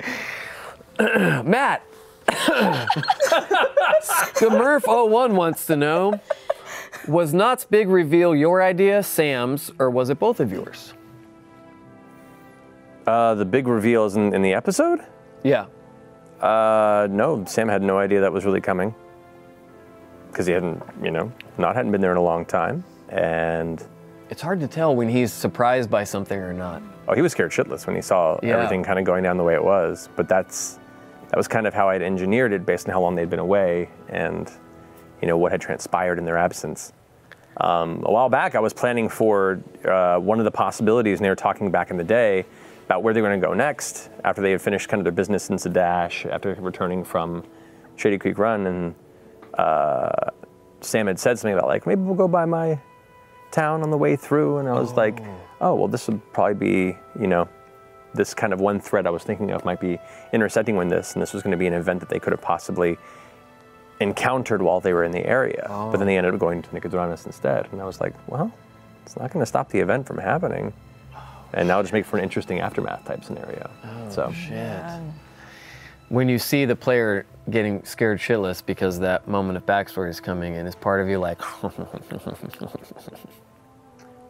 [0.98, 1.82] Matt.
[4.34, 6.20] Smurf01 wants to know
[7.06, 10.94] Was Nott's big reveal your idea, Sam's, or was it both of yours?
[13.06, 15.00] Uh, the big reveal is in, in the episode?
[15.42, 15.66] Yeah.
[16.40, 18.94] Uh, no, Sam had no idea that was really coming.
[20.30, 22.82] Because he hadn't, you know, Nott hadn't been there in a long time.
[23.10, 23.82] And,
[24.30, 26.82] It's hard to tell when he's surprised by something or not.
[27.06, 28.54] oh, he was scared shitless when he saw Yeah.
[28.56, 30.08] everything kind of going down the way it was.
[30.16, 30.78] But that's,
[31.28, 33.90] that was kind of how I'd engineered it based on how long they'd been away
[34.08, 34.50] and,
[35.20, 36.92] you know, what had transpired in their absence.
[37.58, 41.28] Um, a while back, I was planning for uh, one of the possibilities, and they
[41.28, 42.46] were talking back in the day
[42.86, 45.12] about where they were going to go next after they had finished kind of their
[45.12, 47.44] business in Zadash, after returning from
[47.96, 48.66] Shady Creek Run.
[48.66, 48.94] And
[49.54, 50.30] uh,
[50.80, 52.78] Sam had said something about, like, maybe we'll go by my
[53.50, 54.58] town on the way through.
[54.58, 55.20] And I was like,
[55.60, 57.48] oh, well, this would probably be, you know,
[58.12, 59.98] this kind of one thread I was thinking of might be
[60.32, 62.42] intersecting with this, and this was going to be an event that they could have
[62.42, 62.96] possibly
[64.00, 65.64] encountered while they were in the area.
[65.90, 67.68] But then they ended up going to Nicodranas instead.
[67.72, 68.52] And I was like, well,
[69.04, 70.72] it's not going to stop the event from happening.
[71.54, 73.70] And now just make for an interesting aftermath type scenario.
[74.10, 74.84] so Shit.
[76.08, 80.56] When you see the player getting scared shitless because that moment of backstory is coming
[80.56, 81.40] and is part of you like,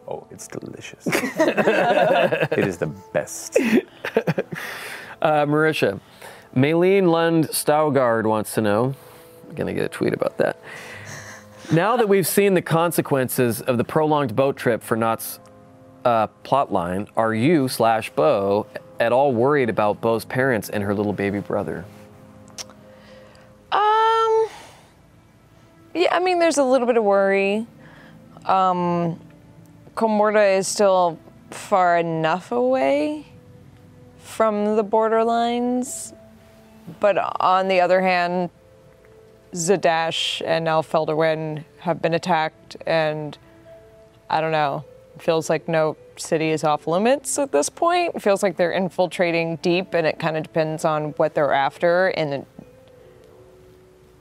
[0.07, 1.05] oh, it's delicious.
[1.07, 3.57] it is the best.
[5.21, 5.99] uh, Marisha,
[6.55, 8.93] Maylene Lund Staugard wants to know.
[9.47, 10.59] I'm gonna get a tweet about that.
[11.71, 15.39] Now that we've seen the consequences of the prolonged boat trip for Nott's
[16.05, 18.67] uh, plotline, are you slash Beau
[18.99, 21.83] at all worried about Beau's parents and her little baby brother?
[23.71, 24.47] Um.
[25.93, 27.65] Yeah, I mean, there's a little bit of worry.
[28.45, 29.19] Um,
[29.95, 31.17] Kamordah is still
[31.51, 33.25] far enough away
[34.19, 36.13] from the borderlines,
[36.99, 38.49] but on the other hand,
[39.53, 43.37] Zadash and now Felderwin have been attacked, and
[44.29, 44.83] I don't know.
[45.15, 48.15] It feels like no city is off limits at this point.
[48.15, 52.07] It feels like they're infiltrating deep, and it kind of depends on what they're after.
[52.07, 52.47] And it,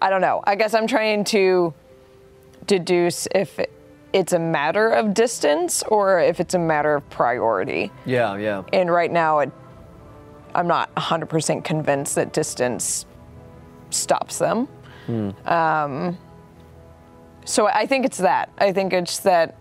[0.01, 0.43] I don't know.
[0.45, 1.75] I guess I'm trying to
[2.67, 3.59] deduce if
[4.13, 7.91] it's a matter of distance or if it's a matter of priority.
[8.07, 8.63] Yeah, yeah.
[8.73, 9.51] And right now, it,
[10.55, 13.07] I'm not 100% convinced that distance
[13.91, 14.69] stops them.
[15.47, 16.17] Um,
[17.45, 18.51] so I think it's that.
[18.59, 19.57] I think it's that,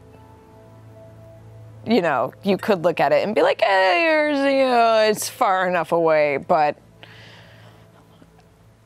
[1.85, 5.67] you know, you could look at it and be like, hey, you know, it's far
[5.67, 6.37] enough away.
[6.37, 6.77] But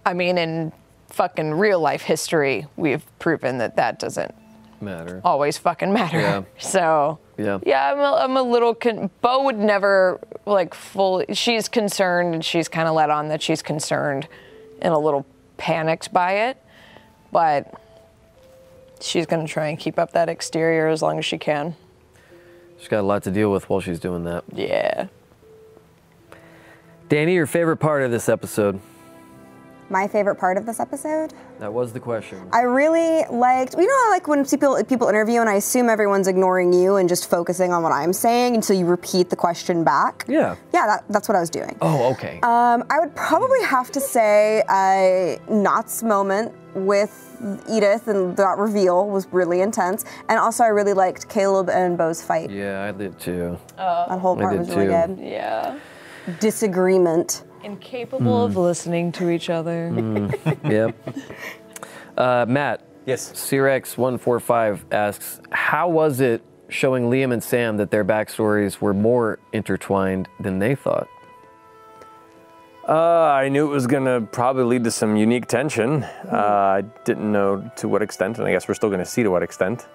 [0.05, 0.71] I mean, in
[1.09, 4.33] fucking real life history, we've proven that that doesn't
[4.79, 5.21] Matter.
[5.23, 6.19] always fucking matter.
[6.19, 6.43] Yeah.
[6.59, 7.59] So Yeah.
[7.65, 8.73] yeah, I'm a, I'm a little.
[8.73, 11.25] Con- Beau would never like fully.
[11.33, 14.27] She's concerned, and she's kind of let on that she's concerned,
[14.81, 15.25] and a little
[15.57, 16.57] panicked by it,
[17.31, 17.73] but
[19.01, 21.75] she's gonna try and keep up that exterior as long as she can.
[22.77, 24.43] She's got a lot to deal with while she's doing that.
[24.53, 25.07] Yeah.
[27.09, 28.79] Danny, your favorite part of this episode?
[29.89, 31.33] My favorite part of this episode?
[31.59, 32.49] That was the question.
[32.51, 36.27] I really liked, you know, I like when people people interview and I assume everyone's
[36.27, 40.25] ignoring you and just focusing on what I'm saying until you repeat the question back.
[40.27, 40.57] Yeah.
[40.73, 41.77] Yeah, that, that's what I was doing.
[41.81, 42.41] Oh, okay.
[42.43, 46.53] Um, I would probably have to say uh, Nott's moment
[46.85, 47.23] with
[47.69, 50.05] Edith and that reveal was really intense.
[50.29, 52.49] And also, I really liked Caleb and Beau's fight.
[52.49, 53.57] yeah, I did too.
[53.77, 55.19] That whole part did was really good.
[55.19, 55.77] Yeah.
[56.39, 57.43] Disagreement.
[57.63, 59.91] Incapable of listening to each other.
[60.63, 60.95] Yep.
[62.17, 63.31] Uh, Matt, Yes.
[63.33, 70.27] Cyrex145 asks, How was it showing Liam and Sam that their backstories were more intertwined
[70.41, 71.07] than they thought?
[72.87, 76.03] Uh, I knew it was gonna probably lead to some unique tension.
[76.03, 79.29] Uh, I didn't know to what extent, and I guess we're still gonna see to
[79.29, 79.87] what extent.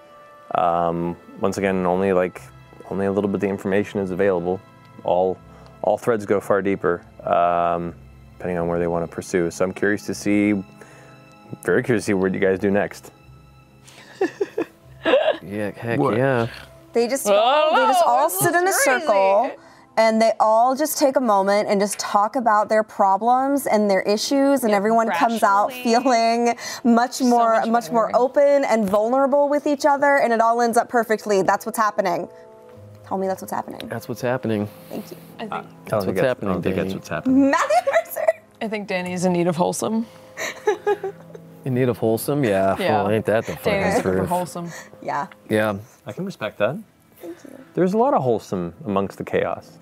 [0.53, 2.41] Um, once again, only like
[2.91, 4.61] only a little bit of the information is available.
[5.03, 5.39] All
[5.81, 7.95] all threads go far deeper, um,
[8.33, 9.49] depending on where they want to pursue.
[9.49, 10.63] So I'm curious to see,
[11.63, 13.11] very curious to see what you guys do next.
[15.45, 16.47] Yeah, heck yeah.
[16.93, 19.51] They just all, they just all sit in a circle
[19.97, 24.01] and they all just take a moment and just talk about their problems and their
[24.01, 29.49] issues and Yeah, everyone comes out feeling much more much much, more open and vulnerable
[29.49, 31.41] with each other and it all ends up perfectly.
[31.43, 32.27] That's what's happening.
[33.05, 33.87] Tell me that's what's happening.
[33.87, 34.67] That's what's happening.
[34.89, 35.17] Thank you.
[35.39, 37.51] I don't what's think that's, I happening, don't think that's what's happening.
[37.51, 38.27] Matthew Mercer.
[38.61, 40.05] I think Danny's in need of wholesome.
[41.65, 42.43] In need of wholesome?
[42.43, 42.75] Yeah.
[42.77, 43.03] Yeah.
[43.03, 44.29] Well, ain't that the Danny's fucking looking for truth?
[44.29, 44.69] wholesome.
[45.01, 45.27] Yeah.
[45.49, 45.77] Yeah.
[46.05, 46.77] I can respect that.
[47.21, 47.57] Thank you.
[47.73, 49.77] There's a lot of wholesome amongst the chaos.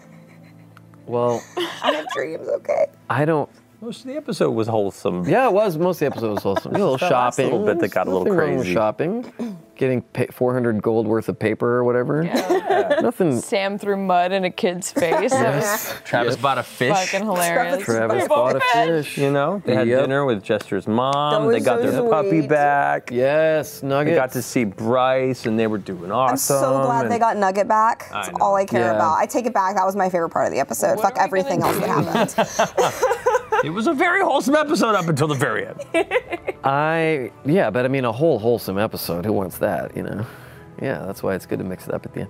[1.12, 1.44] Well,
[1.84, 2.86] I have dreams, okay?
[3.10, 3.50] I don't.
[3.84, 5.28] Most of the episode was wholesome.
[5.28, 5.76] Yeah, it was.
[5.76, 6.72] Most of the episode was wholesome.
[6.76, 7.46] A little That last shopping.
[7.52, 8.74] little bit that got a little Nothing wrong with crazy.
[8.76, 9.58] shopping.
[9.76, 12.22] Getting pa 400 gold worth of paper or whatever.
[13.02, 13.42] Nothing.
[13.42, 15.32] Sam threw mud in a kid's face.
[15.32, 16.96] That was Travis bought a fish.
[16.96, 17.84] fucking hilarious.
[17.84, 19.18] Travis bought a fish.
[19.18, 20.02] You know, they had Yep.
[20.02, 21.46] dinner with Jester's mom.
[21.46, 22.50] That They was got so their puppy sweet.
[22.50, 23.10] back.
[23.12, 24.16] Yes, They nuggets.
[24.16, 26.34] got to see Bryce, and they were doing awesome.
[26.58, 28.10] I'm so glad and- they got Nugget back.
[28.12, 28.38] That's know.
[28.42, 28.96] all I care Yeah.
[28.98, 29.16] about.
[29.18, 29.76] I take it back.
[29.76, 30.98] That was my favorite part of the episode.
[30.98, 33.51] What Fuck are we everything else gonna that happened.
[33.66, 35.86] It was a very wholesome episode up until the very end.
[36.64, 39.26] I yeah, but I mean a whole wholesome episode.
[39.26, 39.96] Who wants that?
[39.96, 40.26] You know.
[40.82, 42.30] Yeah, that's why it's good to mix it up at the end.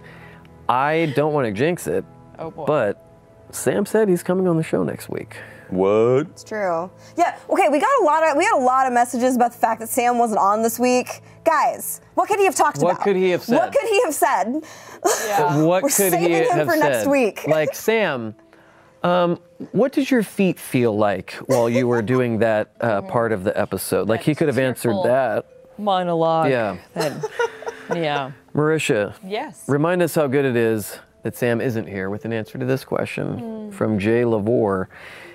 [0.67, 2.03] I don't want to jinx it,
[2.39, 2.65] Oh boy.
[2.65, 3.05] but
[3.51, 5.37] Sam said he's coming on the show next week.
[5.69, 6.27] What?
[6.27, 6.91] It's true.
[7.17, 7.37] Yeah.
[7.49, 7.69] Okay.
[7.69, 9.87] We got a lot of we had a lot of messages about the fact that
[9.89, 11.21] Sam wasn't on this week.
[11.45, 12.99] Guys, what could he have talked What about?
[12.99, 13.55] What could he have said?
[13.57, 14.61] What could he have said?
[15.65, 16.89] What We're could saving he him have for said?
[16.89, 17.47] next week.
[17.47, 18.35] Like Sam,
[19.03, 19.39] um,
[19.71, 23.57] what did your feet feel like while you were doing that uh, part of the
[23.59, 24.07] episode?
[24.09, 25.45] Like he could have answered that.
[25.77, 26.49] monologue.
[26.49, 26.77] Yeah.
[26.93, 27.29] That,
[27.95, 28.31] yeah.
[28.55, 29.63] Marisha, Yes.
[29.67, 32.83] remind us how good it is that Sam isn't here with an answer to this
[32.83, 34.87] question from Jay Lavore.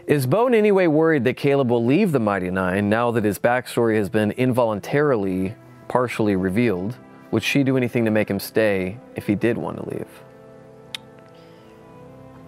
[0.07, 3.25] Is Beau in any way worried that Caleb will leave the Mighty Nein now that
[3.25, 5.55] his backstory has been involuntarily
[5.89, 6.97] partially revealed?
[7.33, 10.09] Would she do anything to make him stay if he did want to leave?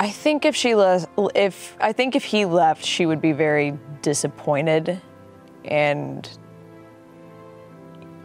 [0.01, 3.77] I think if she le- if I think if he left, she would be very
[4.03, 5.01] disappointed
[5.65, 6.29] and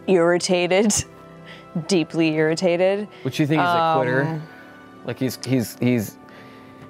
[0.07, 0.93] irritated,
[1.87, 3.07] deeply irritated.
[3.23, 4.41] Would you think he's a quitter?
[5.05, 6.17] Like he's he's he's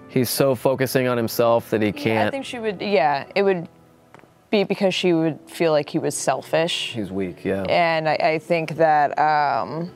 [0.10, 2.28] he's so focusing on himself that he I can't.
[2.28, 2.82] I think she would.
[2.82, 3.68] Yeah, it would
[4.50, 6.94] be because she would feel like he was selfish.
[6.94, 7.44] he's weak.
[7.44, 7.64] Yeah.
[7.64, 9.92] And I, I think that um,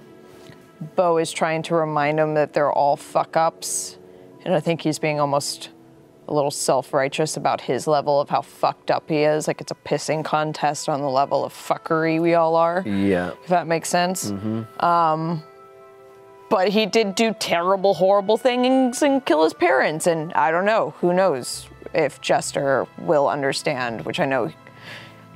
[0.96, 4.00] Beau is trying to remind him that they're all fuck ups.
[4.48, 5.72] And I think he's being almost
[6.30, 9.46] a little self righteous about his level of how fucked up he is.
[9.46, 13.32] Like it's a pissing contest on the level of fuckery we all are, yeah.
[13.44, 14.32] if that makes sense.
[14.32, 14.86] Mm-hmm.
[14.86, 15.44] Um,
[16.50, 20.08] but he did do terrible, horrible things and kill his parents.
[20.08, 20.96] And I don't know.
[21.02, 24.50] Who knows if Jester will understand, which I know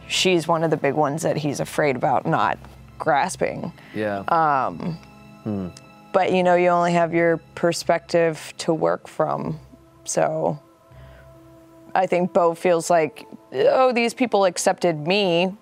[0.08, 2.58] she's one of the big ones that he's afraid about not
[2.98, 3.74] grasping.
[3.94, 4.20] Yeah.
[6.14, 9.60] But you know, you only have your perspective to work from.
[10.04, 10.60] So
[11.96, 15.56] I think Beau feels like, oh, these people accepted me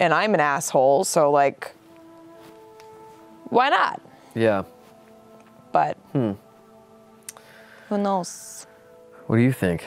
[0.00, 1.04] and I'm an asshole.
[1.04, 1.72] So, like,
[3.44, 4.00] why not?
[4.34, 4.64] yeah.
[5.72, 6.32] But hmm.
[7.88, 8.66] who knows?
[9.26, 9.84] What do you think?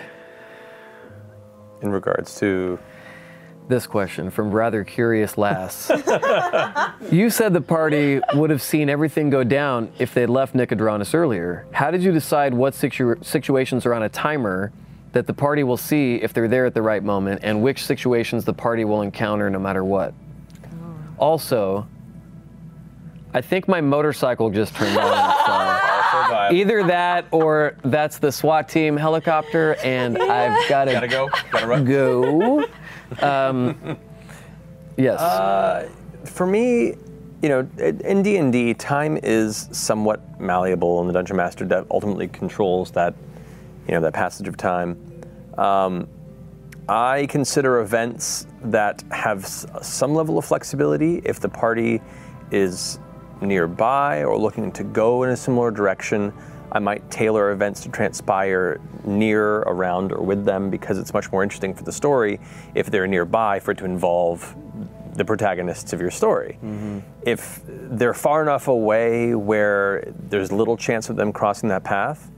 [1.82, 2.78] In regards to
[3.68, 5.90] This question from rather curious lass.
[7.12, 11.66] you said the party would have seen everything go down if they'd left Nicodranas earlier.
[11.74, 14.72] How did you decide what situ- situations are on a timer
[15.12, 18.46] that the party will see if they're there at the right moment, and which situations
[18.46, 20.14] the party will encounter no matter what?
[21.18, 21.88] Also,
[23.34, 26.52] I think my motorcycle just turned on.
[26.54, 31.68] Either that or that's the SWAT team helicopter, and I've got to gotta go, gotta
[31.68, 31.84] run.
[31.84, 32.66] go.
[33.22, 33.98] Um,
[34.98, 35.90] yes.
[36.26, 36.96] for me,
[37.42, 41.86] you know, in D and D, time is somewhat malleable, and the dungeon master that
[41.92, 43.14] ultimately controls that,
[43.88, 45.00] you know, that passage of time.
[45.58, 46.08] Um,
[46.90, 52.02] I consider events that have some level of flexibility if the party
[52.52, 53.00] is
[53.42, 56.34] nearby or looking to go in a similar direction.
[56.72, 61.44] I might tailor events to transpire near, around, or with them because it's much more
[61.44, 62.40] interesting for the story
[62.76, 64.56] if they're nearby for it to involve
[65.16, 66.60] the protagonists of your story.
[67.24, 72.30] If they're far enough away where there's little chance of them crossing that path,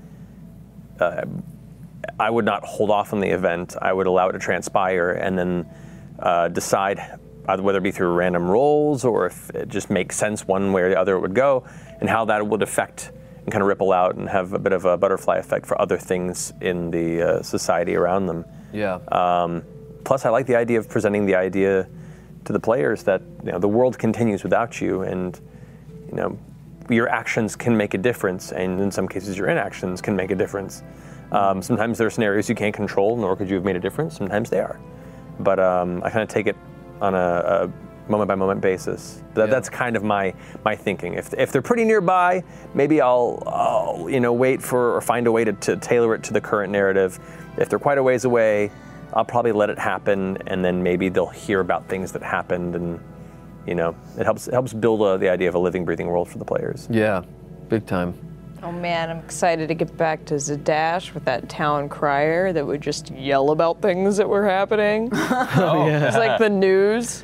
[1.00, 1.26] uh,
[2.20, 3.76] I would not hold off on the event.
[3.82, 5.70] I would allow it to transpire and then
[6.20, 10.48] uh, decide either whether it be through random rolls or if it just makes sense
[10.48, 11.66] one way or the other it would go,
[12.00, 13.12] and how that would affect
[13.44, 15.98] and kind of ripple out and have a bit of a butterfly effect for other
[15.98, 18.46] things in the uh, society around them.
[18.74, 19.00] Yeah.
[19.12, 19.64] Um,
[20.04, 21.88] plus, I like the idea of presenting the idea
[22.46, 25.40] to the players that you know the world continues without you, and
[26.10, 26.38] you know
[26.90, 30.36] your actions can make a difference, and in some cases your inactions can make a
[30.36, 30.84] difference.
[31.32, 34.18] Um, sometimes there are scenarios you can't control, nor could you have made a difference.
[34.18, 34.80] Sometimes they are,
[35.40, 36.56] but um, I kind of take it
[37.02, 37.72] on a, a
[38.10, 39.22] moment by moment basis.
[39.34, 39.52] That, Yeah.
[39.52, 40.34] That's kind of my
[40.66, 41.14] my thinking.
[41.14, 42.44] If, if they're pretty nearby,
[42.74, 46.24] maybe I'll, I'll you know wait for or find a way to, to tailor it
[46.24, 47.20] to the current narrative.
[47.58, 48.72] If they're quite a ways away,
[49.14, 53.00] I'll probably let it happen, and then maybe they'll hear about things that happened, and
[53.66, 56.30] you know it helps it helps build uh the idea of a living, breathing world
[56.30, 56.88] for the players.
[56.90, 57.24] Yeah,
[57.70, 58.14] big time.
[58.62, 62.82] Oh man, I'm excited to get back to Zadash with that town crier that would
[62.82, 65.10] just yell about things that were happening.
[65.62, 66.08] Oh, yeah.
[66.08, 67.24] It's like the news.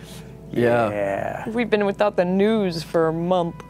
[0.55, 0.89] Yeah.
[0.89, 3.55] Yeah, We've been without the news for a month.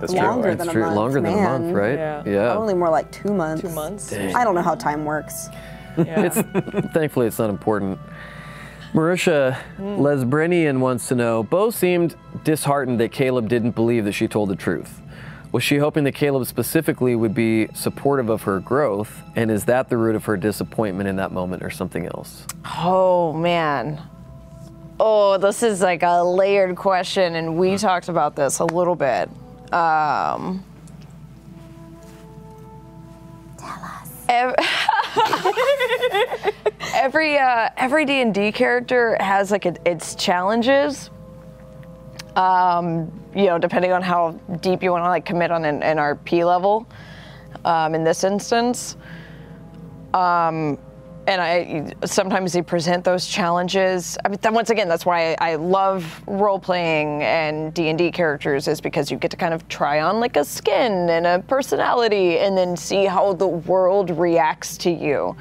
[0.00, 0.56] that's Longer true.
[0.56, 1.94] than It's a month, Longer than a month, right?
[1.94, 2.22] Yeah.
[2.26, 2.52] Yeah.
[2.52, 3.62] Probably more like two months.
[3.62, 4.12] Two months.
[4.12, 5.48] I don't know how time works.
[5.96, 6.22] Yeah.
[6.26, 6.40] It's
[6.92, 7.98] thankfully it's not important.
[8.92, 10.00] Marisha hmm.
[10.00, 11.42] Lesbrenian wants to know.
[11.42, 12.14] Beau seemed
[12.44, 15.00] disheartened that Caleb didn't believe that she told the truth.
[15.50, 19.22] Was she hoping that Caleb specifically would be supportive of her growth?
[19.36, 22.44] And is that the root of her disappointment in that moment or something else?
[22.64, 24.02] Oh man.
[25.00, 29.28] Oh, this is like a layered question, and we talked about this a little bit.
[29.72, 30.62] Um,
[33.58, 34.10] Tell us.
[36.94, 41.10] every uh, every D and D character has like a, its challenges.
[42.36, 45.96] Um, you know, depending on how deep you want to like commit on an, an
[45.96, 46.86] RP level.
[47.64, 48.96] Um, in this instance,
[51.26, 54.18] and I sometimes they present those challenges.
[54.24, 58.10] I mean, then once again, that's why I, love role playing and D and D
[58.10, 61.38] characters is because you get to kind of try on like a skin and a
[61.40, 65.36] personality, and then see how the world reacts to you.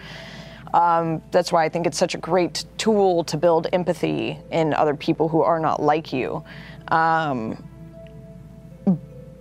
[0.74, 4.96] Um, that's why I think it's such a great tool to build empathy in other
[4.96, 6.44] people who are not like you.
[6.88, 7.64] Um,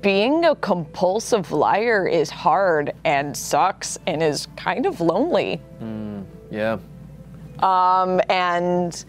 [0.03, 5.63] being a compulsive liar is hard and sucks and is kind of lonely.
[6.53, 6.79] Yeah.
[7.61, 9.05] Um, and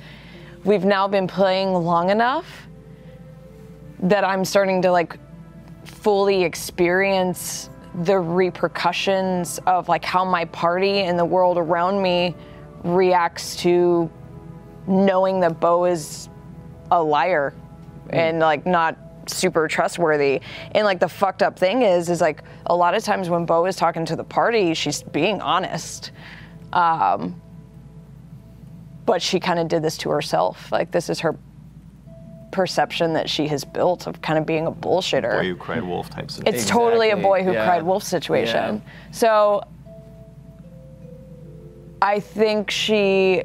[0.64, 2.68] we've now been playing long enough
[4.00, 5.18] that I'm starting to like
[5.84, 7.70] fully experience
[8.04, 12.34] the repercussions of like how my party and the world around me
[12.84, 14.10] reacts to
[14.88, 16.30] knowing that Beau is
[16.92, 17.54] a liar
[18.10, 20.42] and like not super trustworthy.
[20.72, 23.66] And like the fucked up thing is, is like a lot of times when Beau
[23.66, 26.12] is talking to the party, she's being honest.
[26.74, 27.40] Um,
[29.06, 30.72] but she kind of did this to herself.
[30.72, 31.38] Like this is her
[32.52, 35.40] perception that she has built of kind of being a bullshitter.
[35.40, 37.66] Boy who cried wolf type of It's totally a boy who yeah.
[37.66, 38.82] cried wolf situation.
[39.12, 39.64] So
[42.02, 43.44] I think she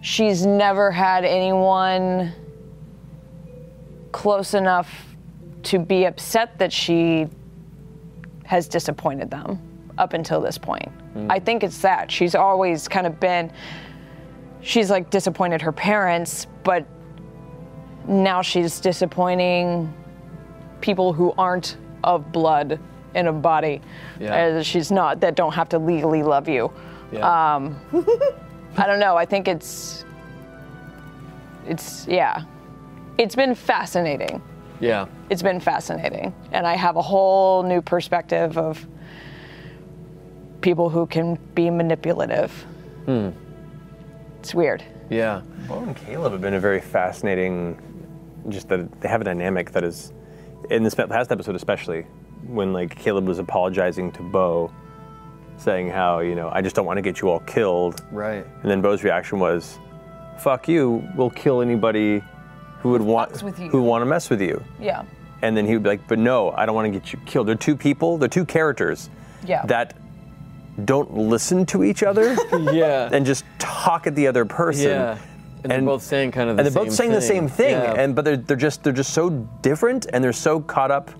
[0.00, 2.32] she's never had anyone
[4.12, 5.06] close enough
[5.64, 7.26] to be upset that she
[8.44, 9.60] has disappointed them
[9.98, 10.90] up until this point.
[11.28, 12.10] I think it's that.
[12.10, 13.52] She's always kind of been
[14.60, 16.86] she's like disappointed her parents, but
[18.06, 19.92] now she's disappointing
[20.80, 22.78] people who aren't of blood
[23.14, 23.80] in a body.
[24.20, 24.62] Yeah.
[24.62, 26.72] She's not that don't have to legally love you.
[27.12, 27.54] Yeah.
[27.54, 27.76] Um,
[28.76, 29.16] I don't know.
[29.16, 30.04] I think it's
[31.66, 32.44] it's yeah.
[33.16, 34.40] It's been fascinating.
[34.80, 35.06] yeah.
[35.28, 38.86] It's been fascinating, and I have a whole new perspective of
[40.60, 42.50] people who can be manipulative.
[43.06, 43.30] Hmm.
[44.40, 44.82] It's weird.
[45.10, 45.42] Yeah.
[45.66, 47.80] Beau and Caleb have been a very fascinating.
[48.48, 50.12] Just that they have a dynamic that is,
[50.70, 52.02] in this past episode especially,
[52.46, 54.70] when like Caleb was apologizing to Beau,
[55.56, 58.46] saying how you know I just don't want to get you all killed, Right.
[58.62, 59.78] and then Beau's reaction was,
[60.38, 61.06] "Fuck you!
[61.16, 62.22] We'll kill anybody
[62.80, 65.02] who would want with you." who want to mess with you." Yeah.
[65.42, 67.48] And then he would be like, "But no, I don't want to get you killed."
[67.48, 68.18] They're two people.
[68.18, 69.10] They're two characters
[69.44, 69.64] Yeah.
[69.66, 69.94] that
[70.84, 72.36] don't listen to each other
[72.72, 73.08] Yeah.
[73.12, 74.90] and just talk at the other person.
[74.90, 75.18] yeah.
[75.64, 76.66] And, they're both saying kind of the same thing.
[76.66, 78.00] and they're both saying the same thing, Yeah.
[78.00, 79.28] and but they're, they're just they're just so
[79.60, 81.10] different, and they're so caught up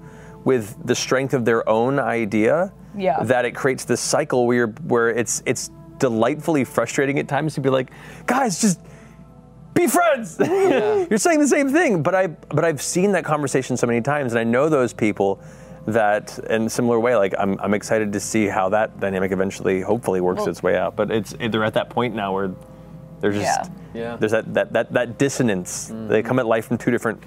[0.45, 3.21] with the strength of their own idea Yeah.
[3.25, 7.61] that it creates this cycle where you're, where it's it's delightfully frustrating at times to
[7.61, 7.91] be like,
[8.27, 8.81] guys, just
[9.75, 10.37] be friends.
[10.41, 11.05] Yeah.
[11.11, 14.33] You're saying the same thing, but I but I've seen that conversation so many times,
[14.33, 15.41] and I know those people
[15.93, 17.17] that in a similar way.
[17.17, 20.97] Like I'm I'm excited to see how that dynamic eventually, hopefully, works its way out.
[20.97, 22.51] But it's they're at that point now where
[23.21, 24.03] there's just Yeah.
[24.03, 24.17] Yeah.
[24.17, 25.91] there's that that that, that dissonance.
[25.93, 27.23] They come at life from two different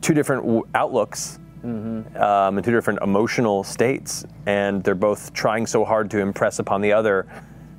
[0.00, 1.38] two different w- outlooks.
[1.64, 6.80] Um, and two different emotional states, and they're both trying so hard to impress upon
[6.80, 7.26] the other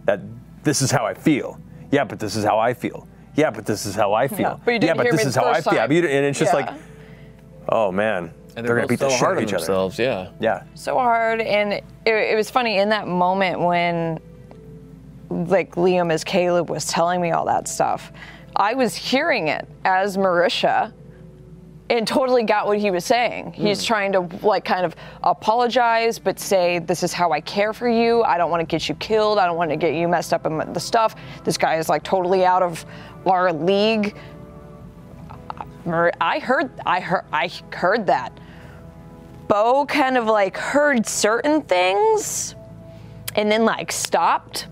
[0.04, 0.20] that
[0.64, 1.58] this is how I feel.
[1.90, 3.08] Yeah, but this is how I feel.
[3.36, 4.60] Yeah, but this is how I feel.
[4.66, 5.74] but you didn't yeah, but hear this me is the how I feel.
[5.76, 6.66] Yeah, but you- and it's just Yeah.
[6.66, 6.70] like,
[7.70, 9.60] oh man, And they're, gonna both beat the so shit out of on each other.
[9.60, 10.00] themselves.
[10.00, 10.32] Yeah.
[10.40, 10.64] Yeah.
[10.74, 14.20] so hard and it, it was funny in that moment when
[15.30, 18.12] like liam as caleb was telling me all that stuff
[18.56, 20.94] i was hearing it as marisha
[21.90, 23.66] and totally got what he was saying hmm.
[23.68, 27.90] he's trying to like kind of apologize but say this is how i care for
[27.90, 30.34] you i don't want to get you killed i don't want to get you messed
[30.34, 32.86] up in the stuff this guy is like totally out of
[33.26, 34.18] our league
[36.22, 38.38] i heard i heard i heard that
[39.48, 42.56] Beau kind of like heard certain things
[43.36, 44.68] and then like stopped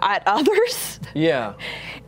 [0.00, 1.00] at others.
[1.14, 1.54] Yeah.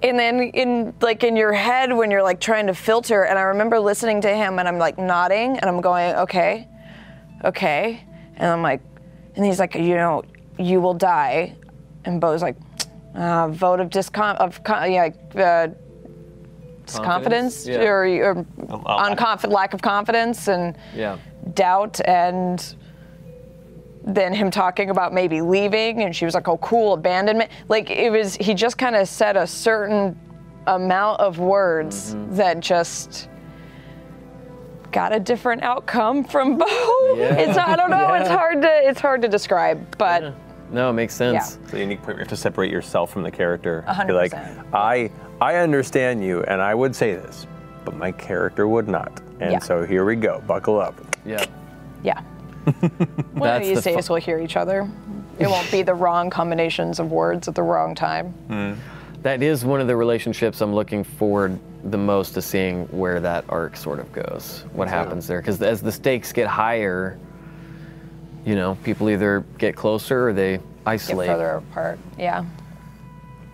[0.02, 3.42] And then in like in your head when you're like trying to filter and I
[3.42, 6.68] remember listening to him and I'm like nodding and I'm going, "Okay.
[7.44, 8.04] Okay."
[8.36, 8.80] And I'm like
[9.36, 10.22] and he's like, "You know,
[10.58, 11.56] you will die."
[12.04, 12.56] And Beau's like,
[13.14, 15.68] uh, vote of discon of con- yeah, uh,
[16.98, 17.82] confidence Yeah.
[17.84, 18.34] or, or
[18.66, 21.16] unconf- lack of confidence and Yeah.
[21.54, 22.74] doubt and
[24.04, 28.10] then him talking about maybe leaving and she was like oh cool abandonment like it
[28.10, 30.18] was he just kind of said a certain
[30.66, 33.28] amount of words that just
[34.90, 36.66] got a different outcome from Beau.
[37.16, 38.12] It's I don't know.
[38.14, 40.34] It's hard to it's hard to describe, but
[40.72, 41.58] No, it makes sense.
[41.58, 41.64] Yeah.
[41.64, 43.84] It's a unique point where you have to separate yourself from the character.
[43.86, 44.34] A hundred Be like.
[44.72, 45.10] I
[45.40, 47.46] I understand you, and I would say this,
[47.84, 49.20] but my character would not.
[49.40, 49.58] And Yeah.
[49.58, 50.40] so here we go.
[50.46, 50.94] Buckle up.
[51.26, 51.44] Yeah.
[52.02, 52.20] yeah.
[53.34, 54.88] One of these the fu- days we'll hear each other.
[55.38, 58.28] It won't be the wrong combinations of words at the wrong time.
[58.48, 58.72] Hmm.
[59.22, 63.44] That is one of the relationships I'm looking forward the most to seeing where that
[63.48, 64.64] arc sort of goes.
[64.72, 65.40] What happens there?
[65.40, 67.18] Because as the stakes get higher,
[68.44, 71.28] you know, people either get closer or they Get isolate.
[71.28, 71.98] further apart.
[72.18, 72.44] Yeah.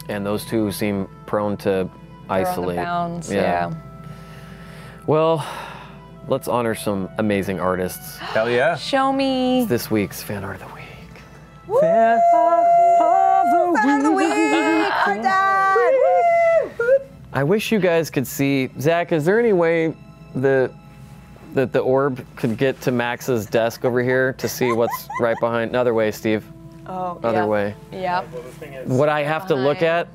[0.08, 1.88] And those two seem prone to They're on
[2.28, 2.76] the isolate.
[2.76, 3.30] bounds.
[3.32, 3.74] Yeah.
[5.06, 5.44] Well,
[6.28, 8.16] let's honor some amazing artists.
[8.18, 8.76] Hell yeah.
[8.76, 9.64] Show me.
[9.66, 10.84] This week's fan art of the week.
[11.80, 13.46] Fan art
[13.86, 14.32] of the week,
[15.06, 15.74] our dad.
[17.32, 19.12] I wish you guys could see Zach.
[19.12, 19.94] Is there any way
[20.34, 20.70] the
[21.54, 25.70] that the orb could get to Max's desk over here to see what's right behind?
[25.70, 26.44] Another way, Steve.
[26.86, 27.46] Oh, Other yeah.
[27.46, 27.74] way.
[27.92, 28.22] Yeah.
[28.86, 30.08] What I have to look at?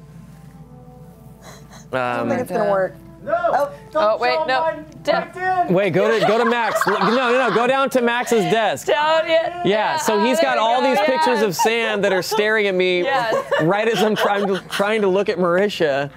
[1.91, 2.95] I don't think it's gonna um, work.
[3.23, 3.35] No.
[3.53, 4.83] Oh, oh wait, no.
[5.03, 6.81] Down, wait, go to go to Max.
[6.87, 7.55] No, no, no.
[7.55, 8.87] Go down to Max's desk.
[8.87, 9.65] down yet?
[9.65, 13.51] Yeah, so he's got all these pictures of sand that are staring at me Yes.
[13.61, 16.11] right as I'm trying to, trying to look at Marisha,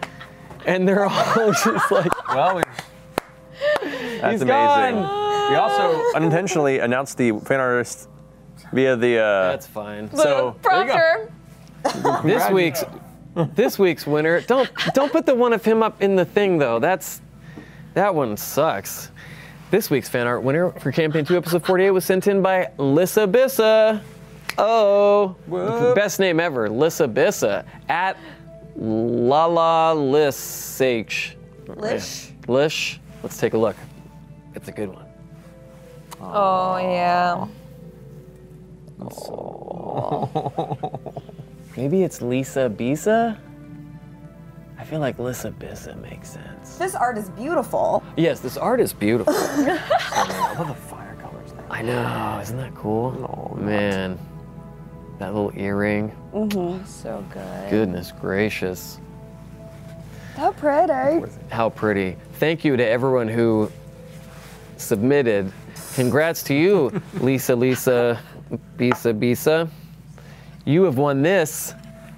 [0.64, 2.62] and they're all just like, Well, we,
[4.20, 4.96] that's He's amazing.
[5.02, 5.50] gone.
[5.50, 8.08] We also unintentionally announced the fan artist
[8.72, 9.18] via the.
[9.18, 10.10] Uh, that's fine.
[10.16, 11.30] so there.
[11.84, 12.22] Prompter.
[12.24, 12.84] This week's
[13.54, 14.40] this week's winner.
[14.40, 16.78] Don't don't put the one of him up in the thing though.
[16.78, 17.20] That's
[17.94, 19.10] that one sucks.
[19.70, 23.26] This week's fan art winner for campaign two, episode 48 was sent in by Lissa
[23.26, 24.00] Bissa.
[24.58, 25.36] Oh,
[25.94, 28.16] best name ever, Lissa Bissa at
[28.76, 31.36] Lala Lish.
[31.68, 32.32] Lish.
[32.48, 33.00] Lish.
[33.22, 33.76] Let's take a look.
[34.56, 35.04] It's a good one.
[36.20, 37.46] Oh yeah.
[41.76, 43.38] Maybe it's Lisa Bisa.
[44.78, 46.76] I feel like Lisa Bissa makes sense.
[46.78, 48.02] This art is beautiful.
[48.16, 49.34] Yes, this art is beautiful.
[49.36, 51.66] I love the fire colors there.
[51.70, 53.12] I know, isn't that cool?
[53.28, 54.18] Oh, man.
[55.18, 56.12] That little earring.
[56.32, 57.70] Mhm, so good.
[57.70, 58.98] Goodness gracious.
[60.36, 61.26] So pretty.
[61.50, 62.16] How pretty.
[62.34, 63.70] Thank you to everyone who
[64.76, 65.52] submitted.
[65.94, 68.20] Congrats to you, Lisa Lisa
[68.76, 69.68] Bisa Bisa.
[70.64, 71.74] You have won this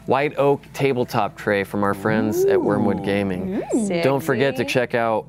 [0.06, 3.62] white oak tabletop tray from our friends at Wyrmwood Gaming.
[3.72, 4.02] Mm.
[4.02, 5.28] Don't forget to check out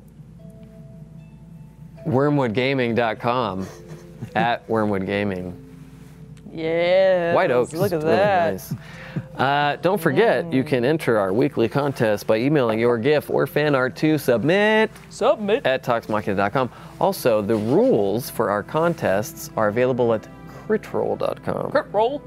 [2.06, 3.66] wyrmwoodgaming.com
[4.34, 5.56] at wyrmwood gaming.
[6.52, 7.34] Yeah.
[7.34, 7.72] White oak.
[7.72, 8.52] Look at really that.
[8.52, 8.74] nice.
[9.36, 13.74] Uh, don't forget, you can enter our weekly contest by emailing your GIF or fan
[13.74, 15.64] art to submit Submit.
[15.66, 16.70] at talksmachina.com.
[17.00, 20.26] Also, the rules for our contests are available at
[20.66, 21.70] critrole.com.
[21.70, 22.22] Crit Role.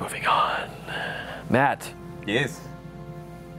[0.00, 0.70] Moving on.
[1.50, 1.92] Matt,
[2.26, 2.60] Yes.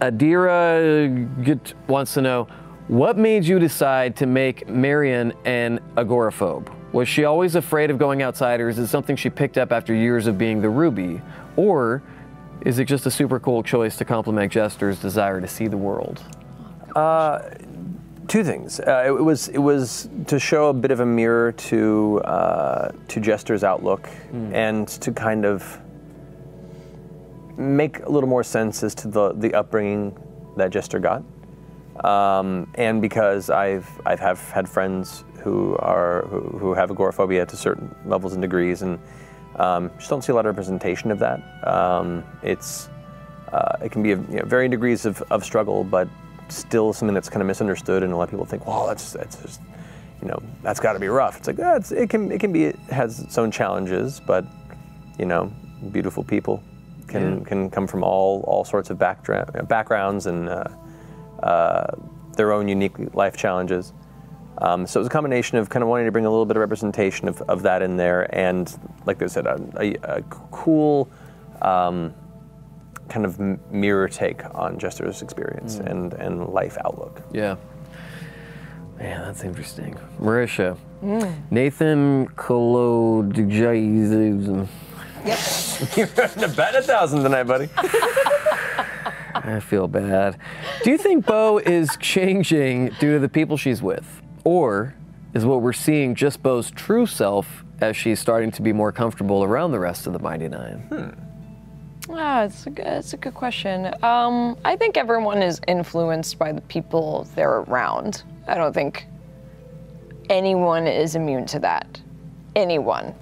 [0.01, 2.47] Adira Gut wants to know
[2.87, 6.67] what made you decide to make Marion an agoraphobe?
[6.91, 9.93] Was she always afraid of going outside, or is it something she picked up after
[9.93, 11.21] years of being the Ruby?
[11.55, 12.01] Or
[12.61, 16.23] is it just a super cool choice to complement Jester's desire to see the world?
[18.27, 18.79] Two things.
[18.79, 22.91] Uh, it, it was it was to show a bit of a mirror to uh,
[23.09, 24.09] to Jester's outlook,
[24.53, 25.79] and to kind of
[27.57, 30.17] make a little more sense as to the the upbringing
[30.55, 31.23] that Jester got,
[32.05, 37.57] um, and because I've I've have had friends who are who, who have agoraphobia to
[37.57, 38.99] certain levels and degrees, and
[39.57, 41.41] um, just don't see a lot of representation of that.
[41.67, 42.89] Um, it's
[43.51, 46.07] uh, it can be you know, varying degrees of, of struggle, but
[46.49, 49.41] still something that's kind of misunderstood, and a lot of people think, "Well, that's that's
[49.41, 49.61] just,
[50.21, 52.51] you know, that's got to be rough." It's like yeah, it's, it can it can
[52.51, 54.45] be it has its own challenges, but
[55.19, 55.51] you know,
[55.91, 56.63] beautiful people
[57.07, 60.63] can can come from all all sorts of backdra- backgrounds and uh,
[61.43, 61.95] uh,
[62.35, 63.93] their own unique life challenges.
[64.59, 66.57] Um, so it was a combination of kind of wanting to bring a little bit
[66.57, 68.73] of representation of, of that in there, and
[69.05, 71.09] like I said, a, a, a cool
[71.61, 72.13] um,
[73.09, 73.39] kind of
[73.71, 77.21] mirror take on Jester's experience and, and life outlook.
[77.31, 77.55] Yeah.
[78.97, 79.95] Man, that's interesting.
[80.19, 80.77] Marisha,
[81.51, 84.67] Nathan Kolodjizm.
[85.97, 87.69] You're having to bet a thousand tonight, buddy.
[89.35, 90.37] I feel bad.
[90.83, 94.21] Do you think Beau is changing due to the people she's with?
[94.43, 94.95] Or
[95.33, 99.43] is what we're seeing just Beau's true self as she's starting to be more comfortable
[99.43, 100.85] around the rest of the Mighty Nein?
[100.89, 101.09] Hmm.
[102.11, 103.93] Ah, it's a good, it's a good question.
[104.03, 108.23] Um, I think everyone is influenced by the people they're around.
[108.47, 109.07] I don't think
[110.29, 112.01] anyone is immune to that.
[112.55, 113.15] Anyone.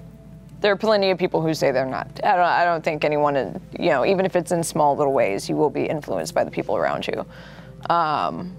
[0.60, 2.08] There are plenty of people who say they're not.
[2.22, 5.12] I don't, I don't think anyone, in, you know, even if it's in small little
[5.12, 7.24] ways, you will be influenced by the people around you.
[7.92, 8.56] Um,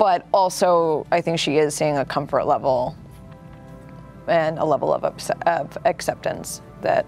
[0.00, 2.96] But also, I think she is seeing a comfort level
[4.26, 7.04] and a level of, upse- of acceptance that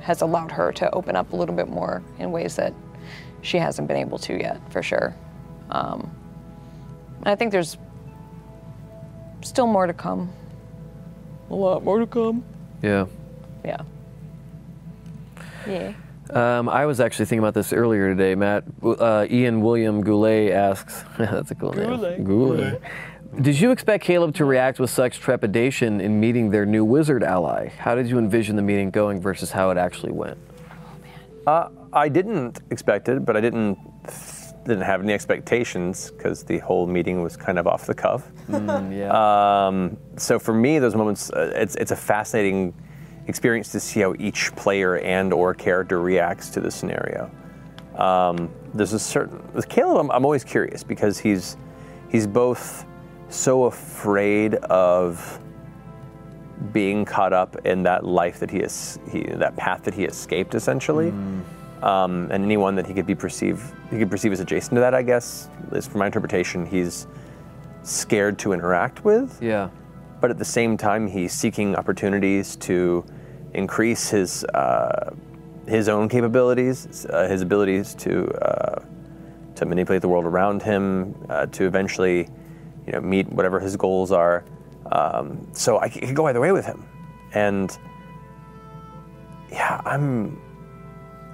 [0.00, 2.74] has allowed her to open up a little bit more in ways that
[3.40, 5.16] she hasn't been able to yet, for sure.
[5.70, 6.14] Um,
[7.22, 7.78] I think there's
[9.40, 10.30] still more to come.
[11.48, 12.44] A lot more to come.
[12.82, 13.06] Yeah.
[13.64, 13.80] Yeah.
[15.66, 15.94] Yeah.
[16.30, 18.64] Um, I was actually thinking about this earlier today, Matt.
[18.82, 22.24] Uh, Ian William Goulet asks, that's a cool name.
[22.24, 22.80] Goulet.
[23.40, 27.68] Did you expect Caleb to react with such trepidation in meeting their new wizard ally?
[27.68, 30.38] How did you envision the meeting going versus how it actually went?
[31.46, 33.78] Uh, I didn't expect it, but I didn't
[34.64, 38.30] didn't have any expectations because the whole meeting was kind of off the cuff.
[38.50, 39.66] yeah.
[39.66, 42.74] Um, so for me, those moments, uh, it's it's a fascinating
[43.28, 47.30] experience to see how each player and or character reacts to the scenario.
[47.96, 51.56] Um, there's a certain with Caleb, I'm, I'm always curious because he's
[52.10, 52.86] he's both
[53.28, 55.40] so afraid of
[56.72, 60.54] being caught up in that life that he is he, that path that he escaped
[60.54, 61.12] essentially.
[61.82, 64.94] Um, and anyone that he could be perceived he could perceive as adjacent to that,
[64.94, 67.06] I guess, is from my interpretation, he's
[67.84, 69.70] scared to interact with yeah.
[70.20, 73.04] but at the same time he's seeking opportunities to
[73.62, 75.10] increase his uh,
[75.66, 78.80] his own capabilities, uh, his abilities to uh,
[79.56, 82.28] to manipulate the world around him, uh, to eventually,
[82.86, 84.44] you know, meet whatever his goals are.
[84.90, 86.86] Um, so I it could go either way with him,
[87.34, 87.76] and
[89.50, 90.40] yeah, I'm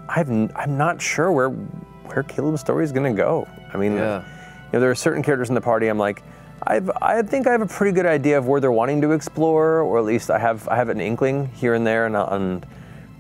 [0.09, 3.47] I've I'm not sure where where Caleb's story is going to go.
[3.73, 4.21] I mean, Yeah.
[4.21, 5.89] you know, there are certain characters in the party.
[5.89, 6.23] I'm like,
[6.67, 9.81] I've, I think I have a pretty good idea of where they're wanting to explore,
[9.83, 12.67] or at least I have, I have an inkling here and there, and, and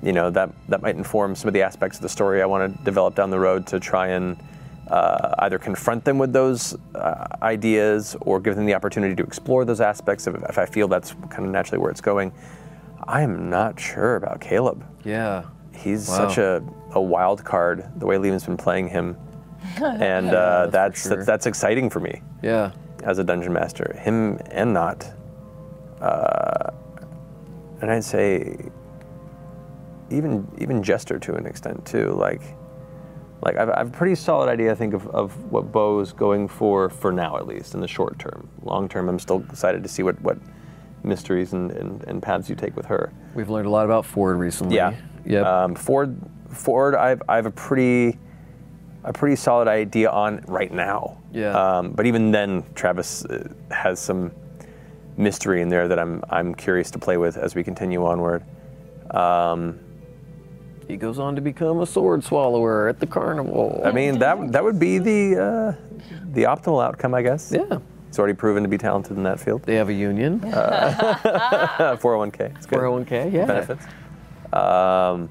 [0.02, 2.76] you know that that might inform some of the aspects of the story I want
[2.76, 4.36] to develop down the road to try and
[4.88, 9.64] uh, either confront them with those uh, ideas or give them the opportunity to explore
[9.64, 12.32] those aspects if, if I feel that's kind of naturally where it's going.
[13.06, 14.84] I am not sure about Caleb.
[15.04, 15.44] Yeah.
[15.74, 16.28] He's Wow.
[16.28, 19.16] such a, a wild card the way Liam's been playing him,
[19.82, 21.16] and uh, that's sure.
[21.16, 22.70] that's that's exciting for me Yeah.
[23.04, 25.12] As a dungeon master, him and Nott.
[26.00, 26.70] Uh,
[27.80, 28.56] and I'd say
[30.10, 32.12] even even Jester to an extent too.
[32.14, 32.40] Like
[33.42, 36.88] like I've, I've a pretty solid idea I think of, of what Beau's going for
[36.88, 38.48] for now at least in the short term.
[38.62, 40.38] Long term, I'm still excited to see what what
[41.02, 43.12] mysteries and, and, and paths you take with her.
[43.34, 44.76] We've learned a lot about Fjord recently.
[44.76, 44.94] Yeah.
[45.26, 45.44] Yep.
[45.44, 46.16] Um, Fjord
[46.48, 48.18] forward, I've I have a pretty
[49.04, 51.18] a pretty solid idea on right now.
[51.32, 51.52] Yeah.
[51.52, 54.32] Um, but even then, Travis uh, has some
[55.16, 58.42] mystery in there that I'm I'm curious to play with as we continue onward.
[59.10, 59.78] Um,
[60.88, 63.80] He goes on to become a sword swallower at the carnival.
[63.84, 65.72] I mean that that would be the uh,
[66.32, 67.52] the optimal outcome, I guess.
[67.54, 67.78] yeah.
[68.08, 69.62] He's already proven to be talented in that field.
[69.64, 70.38] They have a union.
[71.34, 72.54] 401k.
[72.56, 72.78] It's good.
[72.78, 73.46] 401k, yeah.
[73.46, 73.84] benefits.
[74.52, 75.28] Um,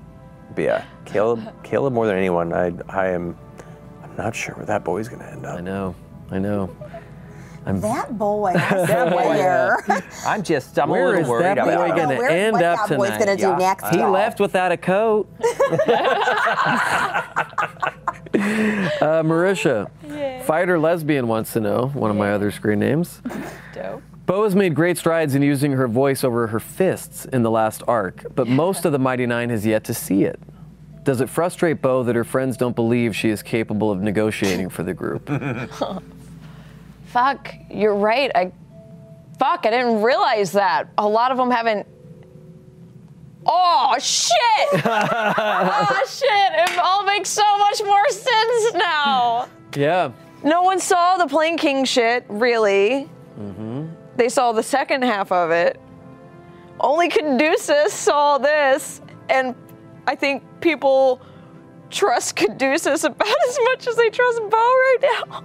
[0.55, 3.37] but yeah, Caleb, Caleb more than anyone, I, I I'm
[4.17, 5.55] not sure where that boy's gonna end up.
[5.55, 5.63] I up.
[5.63, 5.95] know.
[6.31, 6.75] I know.
[7.65, 8.51] That boy.
[8.53, 9.09] That
[9.87, 10.03] boy.
[10.27, 12.89] I'm just, I'm Where a little worried that about boy gonna Where- end what up
[12.89, 13.25] that boy's tonight?
[13.25, 13.87] gonna do next?
[13.89, 14.11] He y'all?
[14.11, 15.29] left without a coat.
[18.35, 19.89] uh, Marisha,
[20.43, 23.21] fighter lesbian wants to know one of my other screen names.
[23.73, 24.01] Dope.
[24.25, 27.83] Beau has made great strides in using her voice over her fists in the last
[27.87, 30.39] arc, but most of the Mighty Nein has yet to see it.
[31.03, 34.83] Does it frustrate Beau that her friends don't believe she is capable of negotiating for
[34.83, 35.29] the group?
[37.05, 38.31] Fuck, you're right.
[38.33, 38.51] I
[39.37, 40.87] fuck, I didn't realize that.
[40.97, 41.85] A lot of them haven't.
[43.45, 44.31] Oh shit!
[44.85, 46.71] oh shit!
[46.71, 49.47] It all makes so much more sense now.
[49.75, 50.11] yeah.
[50.43, 53.09] No one saw the Plain King shit, really.
[53.39, 53.87] Mm-hmm.
[54.17, 55.79] They saw the second half of it.
[56.79, 59.55] Only Caduceus saw this, and
[60.07, 61.21] I think people
[61.89, 64.97] trust Caduceus about as much as they trust Beau right
[65.29, 65.43] now.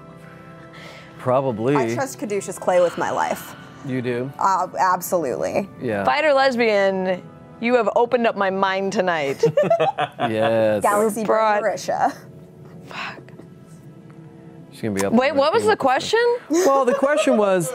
[1.18, 1.76] Probably.
[1.76, 3.54] I trust Caduceus Clay with my life.
[3.86, 4.32] you do.
[4.38, 5.68] Uh, absolutely.
[5.80, 6.04] Yeah.
[6.04, 7.22] Fighter lesbian,
[7.60, 9.42] you have opened up my mind tonight.
[10.18, 10.82] Yes.
[10.82, 12.14] Galaxy Brought- Brain Marisha.
[14.72, 15.12] She's gonna be up.
[15.12, 16.20] Wait, what was the question?
[16.50, 17.72] Well, the question was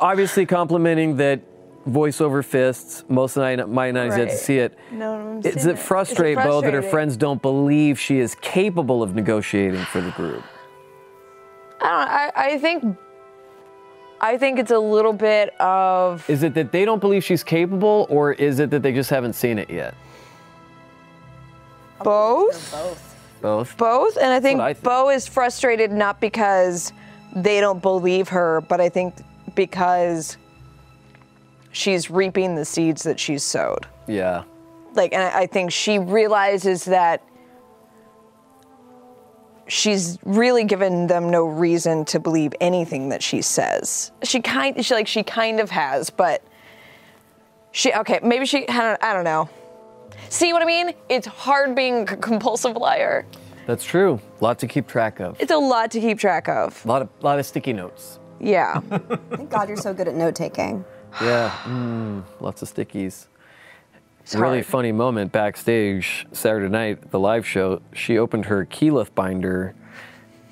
[0.00, 1.40] obviously complimenting that
[1.86, 3.04] voice over fists.
[3.08, 4.78] Most of the night, Mighty Nein has yet to see it.
[4.90, 9.02] No, no, I'm Does it frustrate Beau that her friends don't believe she is capable
[9.02, 10.44] of negotiating for the group?
[11.80, 12.08] I don't.
[12.08, 12.96] I, I think
[14.20, 18.06] I think it's a little bit of Is it that they don't believe she's capable,
[18.10, 19.94] or is it that they just haven't seen it yet?
[22.02, 22.72] both.
[22.72, 23.16] Both.
[23.42, 23.76] Both.
[23.76, 24.84] Both, and I think, I think.
[24.84, 26.92] Beau is frustrated not because
[27.34, 29.14] they don't believe her, but I think
[29.54, 30.36] because
[31.72, 33.86] she's reaping the seeds that she's sowed.
[34.06, 34.44] Yeah.
[34.94, 37.22] Like, and I I think she realizes that
[39.68, 44.10] she's really given them no reason to believe anything that she says.
[44.24, 46.42] She kind, she like she kind of has, but
[47.72, 48.68] she okay, maybe she.
[48.68, 49.48] I don't, I don't know.
[50.28, 50.92] See what I mean?
[51.08, 53.26] It's hard being a compulsive liar.
[53.66, 54.20] That's true.
[54.40, 55.40] A lot to keep track of.
[55.40, 56.84] It's a lot to keep track of.
[56.84, 58.18] A lot of, lot of sticky notes.
[58.40, 58.80] Yeah.
[59.30, 60.84] Thank God you're so good at note taking.
[61.20, 61.50] Yeah.
[61.64, 63.26] Mm, lots of stickies.
[64.34, 64.66] really hard.
[64.66, 67.82] funny moment backstage Saturday night, the live show.
[67.92, 69.74] She opened her Keyleth binder,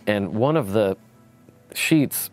[0.07, 0.97] and one of the
[1.75, 2.31] sheets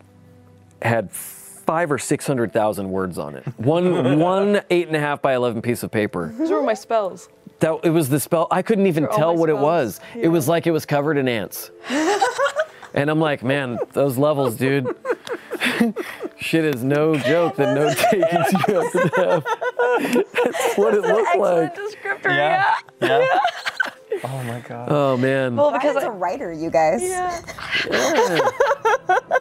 [0.82, 3.44] had five or six hundred thousand words on it.
[3.58, 6.32] One one eight and a half by eleven piece of paper.
[6.38, 7.28] Those were my spells.
[7.60, 8.48] That it was the spell.
[8.50, 9.64] I couldn't even tell what it spells.
[9.64, 10.00] was.
[10.14, 11.70] It was like it was covered in ants.
[12.94, 14.94] and I'm like, man, those levels, dude.
[16.38, 17.56] Shit is no joke.
[17.56, 19.44] that no takings you have to have.
[20.44, 21.74] That's what it looked like.
[21.74, 22.30] descriptor.
[22.30, 22.74] Yeah.
[23.00, 23.38] Yeah.
[24.24, 24.88] oh my god.
[24.90, 25.56] Oh man.
[25.56, 27.02] Well, Because because a writer, you guys.
[27.02, 27.40] yeah.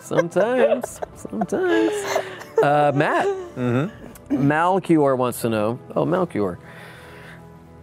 [0.02, 1.00] Sometimes.
[1.16, 1.94] Sometimes.
[2.62, 3.26] Uh, Matt.
[3.56, 4.36] Mm-hmm.
[4.52, 5.80] Malchior wants to know.
[5.96, 6.58] Oh, Malchior.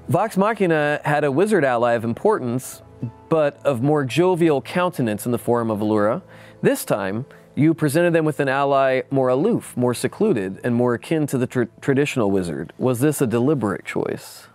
[0.09, 2.83] Vox Machina had a wizard ally of importance,
[3.29, 6.23] but of more jovial countenance in the form of Allura.
[6.61, 7.25] This time,
[7.55, 11.47] you presented them with an ally more aloof, more secluded, and more akin to the
[11.47, 12.73] tr- traditional wizard.
[12.79, 14.47] Was this a deliberate choice?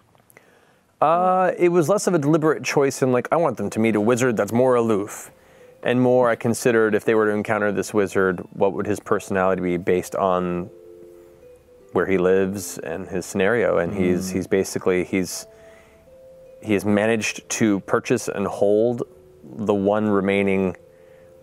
[0.99, 3.95] Uh, it was less of a deliberate choice and like I want them to meet
[3.95, 5.31] a wizard that's more aloof,
[5.83, 9.61] and more I considered if they were to encounter this wizard, what would his personality
[9.61, 10.71] be based on
[11.93, 15.45] where he lives and his scenario, and he's he's basically he's
[16.61, 19.03] he has managed to purchase and hold
[19.43, 20.75] the one remaining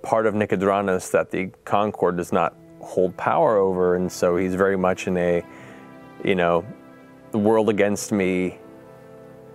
[0.04, 4.76] part of Nicodranas that the Concord does not hold power over, and so he's very
[4.76, 5.42] much in a
[6.22, 6.64] you know
[7.32, 8.58] the world against me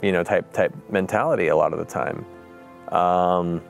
[0.01, 2.25] you know, type type mentality a lot of the time.
[2.93, 3.61] Um,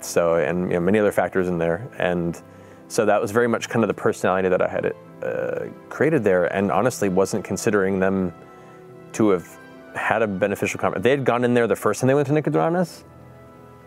[0.00, 2.40] so, and you know, many other factors in there, and
[2.88, 6.46] so that was very much kind of the personality that I had uh, created there,
[6.46, 8.32] and honestly wasn't considering them
[9.12, 9.48] to have
[9.94, 11.02] had a beneficial conversation.
[11.02, 13.04] They had gone in there the first time they went to Nicodranas,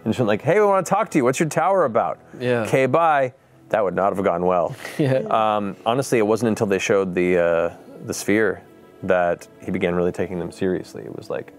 [0.06, 1.24] and went like, "Hey, we want to talk to you.
[1.26, 2.62] What's your tower about?" Yeah.
[2.62, 3.34] Okay, bye.
[3.70, 4.76] That would not have gone well.
[4.98, 5.18] Yeah.
[5.30, 7.74] Um, honestly, it wasn't until they showed the uh,
[8.06, 8.62] the sphere
[9.04, 11.04] that he began really taking them seriously.
[11.04, 11.54] It was like,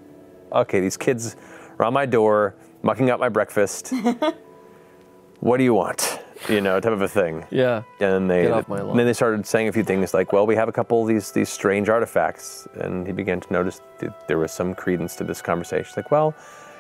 [0.53, 1.37] okay, these kids
[1.79, 3.93] around my door, mucking up my breakfast.
[5.41, 6.21] what do you want?
[6.49, 7.45] You know, type of a thing.
[7.51, 7.83] Yeah.
[8.01, 8.97] And then they Get off my lawn.
[8.97, 11.33] then they started saying a few things like, "Well, we have a couple of these
[11.33, 15.41] these strange artifacts," and he began to notice that there was some credence to this
[15.43, 15.93] conversation.
[15.97, 16.35] Like, well,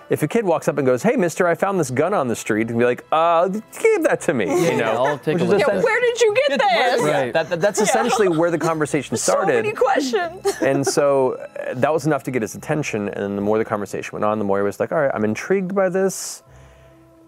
[0.09, 2.36] if a kid walks up and goes, "Hey, Mister, I found this gun on the
[2.36, 5.04] street," and be like, "Uh, give that to me," you know.
[5.04, 7.02] I'll take a look Yeah, where did you get this?
[7.02, 7.32] Right.
[7.32, 9.40] That, that- that's essentially where the conversation started.
[9.40, 9.64] So started.
[9.64, 10.46] many questions.
[10.62, 13.09] and so uh, that was enough to get his attention.
[13.09, 15.11] And then the more the conversation went on, the more he was like, all right,
[15.12, 16.42] I'm intrigued by this.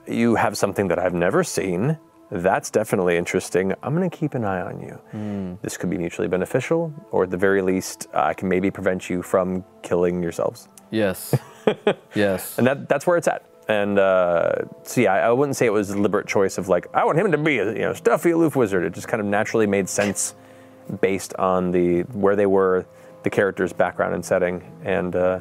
[0.06, 1.98] You have something that I've never seen.
[2.30, 3.72] That's definitely interesting.
[3.82, 5.58] I'm going to keep an eye on you.
[5.62, 9.08] This could be mutually beneficial, or at the very least, uh, I can maybe prevent
[9.10, 10.68] you from killing yourselves.
[10.90, 11.34] Yes.
[12.14, 12.58] yes.
[12.58, 13.44] And that, that's where it's at.
[13.68, 14.52] And uh,
[14.82, 17.18] so, yeah, I, I wouldn't say it was a deliberate choice of like, I want
[17.18, 18.84] him to be a you know, stuffy, aloof wizard.
[18.84, 20.34] It just kind of naturally made sense
[21.02, 22.86] based on the where they were,
[23.24, 24.62] the character's background and setting.
[24.84, 25.40] And uh,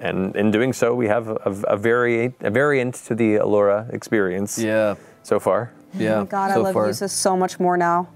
[0.00, 1.34] and in doing so, we have a,
[1.68, 4.96] a, vari- a variant to the Allura experience Yeah.
[5.22, 5.72] so far.
[5.94, 6.16] Yeah.
[6.16, 6.88] Oh my God, I love far.
[6.88, 8.08] Yussa so much more now.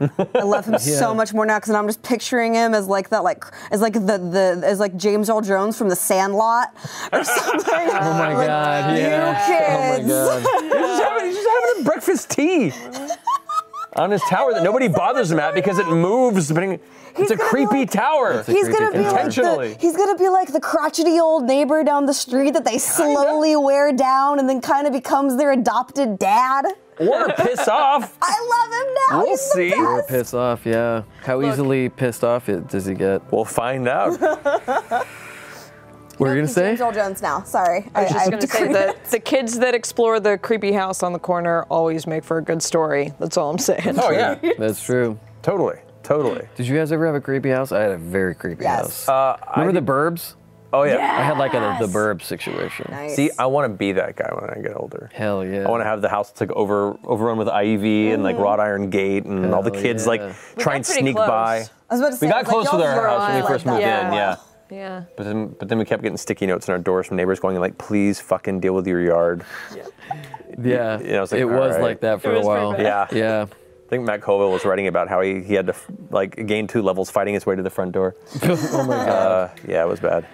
[0.00, 3.22] I love him so much more now because I'm just picturing him as like that,
[3.22, 6.68] like as like the the as like James Earl Jones from The Sandlot
[7.12, 7.70] or something.
[7.90, 8.96] Oh my Like, god.
[8.96, 9.46] you Yeah.
[9.96, 10.08] kids.
[10.10, 10.70] Oh my god.
[10.70, 12.72] He's just having, he's just having a breakfast tea
[13.96, 16.50] on his tower that nobody bothers him at because it moves.
[16.50, 18.42] It's a creepy like- tower.
[18.44, 19.72] He's gonna be like Intentionally.
[19.74, 23.56] the, he's gonna be like the crotchety old neighbor down the street that they slowly
[23.56, 26.66] wear down and then kind of becomes their adopted dad.
[27.00, 28.16] Or piss off.
[28.22, 29.18] I love him now.
[29.18, 29.74] We'll He's the see.
[29.74, 30.08] Or best.
[30.08, 31.02] piss off, yeah.
[31.24, 33.22] How easily pissed off it, does he get?
[33.32, 34.18] We'll find out.
[36.18, 36.68] What are you gonna say?
[36.68, 37.42] James Earl Jones now.
[37.44, 40.70] Sorry, I was just I going to say that the kids that explore the creepy
[40.70, 43.14] house on the corner always make for a good story.
[43.18, 43.98] That's all I'm saying.
[43.98, 45.18] Oh yeah, That's true.
[45.40, 46.46] totally, totally.
[46.56, 47.72] Did you guys ever have a creepy house?
[47.72, 49.06] I had a very creepy Yes.
[49.06, 49.08] house.
[49.08, 50.34] Uh, Remember the Burbs?
[50.72, 50.98] Oh yeah.
[50.98, 52.86] I had like a the Burb situation.
[52.90, 53.16] Nice.
[53.16, 55.10] See, I want to be that guy when I get older.
[55.12, 55.66] Hell yeah.
[55.66, 58.60] I want to have the house that's like over overrun with ivy and like wrought
[58.60, 60.08] iron gate and all the kids yeah.
[60.08, 61.28] like try and sneak close.
[61.28, 61.56] by.
[61.56, 63.42] I was about to say, We got was like, close with our house when we
[63.42, 64.12] like first that moved for a in.
[64.12, 64.36] Yeah.
[64.70, 65.04] Yeah.
[65.16, 67.58] But then, but then we kept getting sticky notes on our doors from neighbors going
[67.58, 69.44] like, "Please fucking deal with your yard."
[70.62, 71.00] Yeah.
[71.00, 71.82] You know, it's like, it was right.
[71.82, 72.80] like that for It a while.
[72.80, 73.08] Yeah.
[73.10, 73.46] Yeah.
[73.50, 75.74] I think Matt Colville was writing about how he, he had to
[76.10, 78.14] like gain two levels fighting his way to the front door.
[78.44, 79.08] oh my god.
[79.08, 80.26] Uh, yeah, it was bad.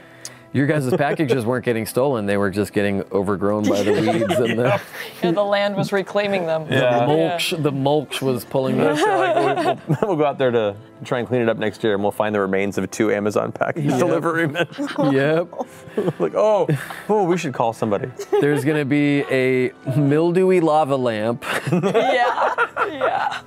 [0.52, 4.58] Your guys' packages weren't getting stolen; they were just getting overgrown by the weeds and
[4.58, 4.80] the,
[5.22, 6.66] Yeah, the land was reclaiming them.
[6.68, 7.50] the mulch.
[7.50, 8.96] The mulch was pulling them.
[10.02, 10.74] we'll go out there to
[11.04, 13.52] try and clean it up next year, and we'll find the remains of two Amazon
[13.52, 14.66] package delivery men.
[15.12, 15.52] yep.
[16.18, 16.66] like, oh,
[17.08, 18.08] oh, we should call somebody.
[18.40, 22.54] There's gonna be a mildewy lava lamp Yeah.
[22.88, 23.40] Yeah.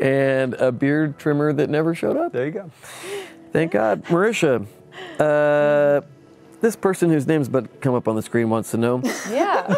[0.00, 2.32] and a beard trimmer that never showed up.
[2.32, 2.70] There you go.
[3.52, 4.04] Thank God.
[4.04, 4.66] Marisha,
[5.18, 6.02] uh,
[6.60, 9.00] this person whose name's to come up on the screen wants to know
[9.30, 9.72] Yeah.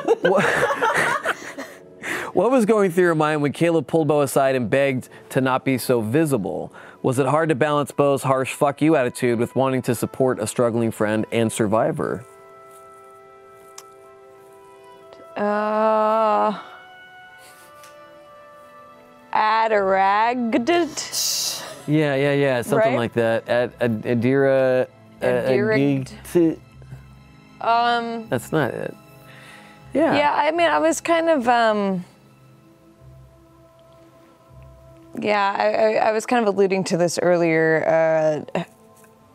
[2.33, 5.65] what was going through your mind when Caleb pulled Beau aside and begged to not
[5.65, 6.73] be so visible?
[7.03, 10.47] Was it hard to balance Beau's harsh fuck you attitude with wanting to support a
[10.47, 12.25] struggling friend and survivor?
[15.37, 16.59] Uh.
[19.33, 20.89] Adiragded.
[21.87, 22.99] Yeah, yeah, yeah, something Right?
[22.99, 23.49] like that.
[23.49, 24.87] Ad, ad, Adira.
[25.23, 26.59] uh, Adirag- Adi-
[27.61, 28.29] Um.
[28.29, 28.95] That's not it.
[29.93, 30.15] Yeah.
[30.17, 32.05] Yeah, I mean, I was kind of, um,
[35.19, 38.45] yeah, I, I, I was kind of alluding to this earlier.
[38.55, 38.65] Uh,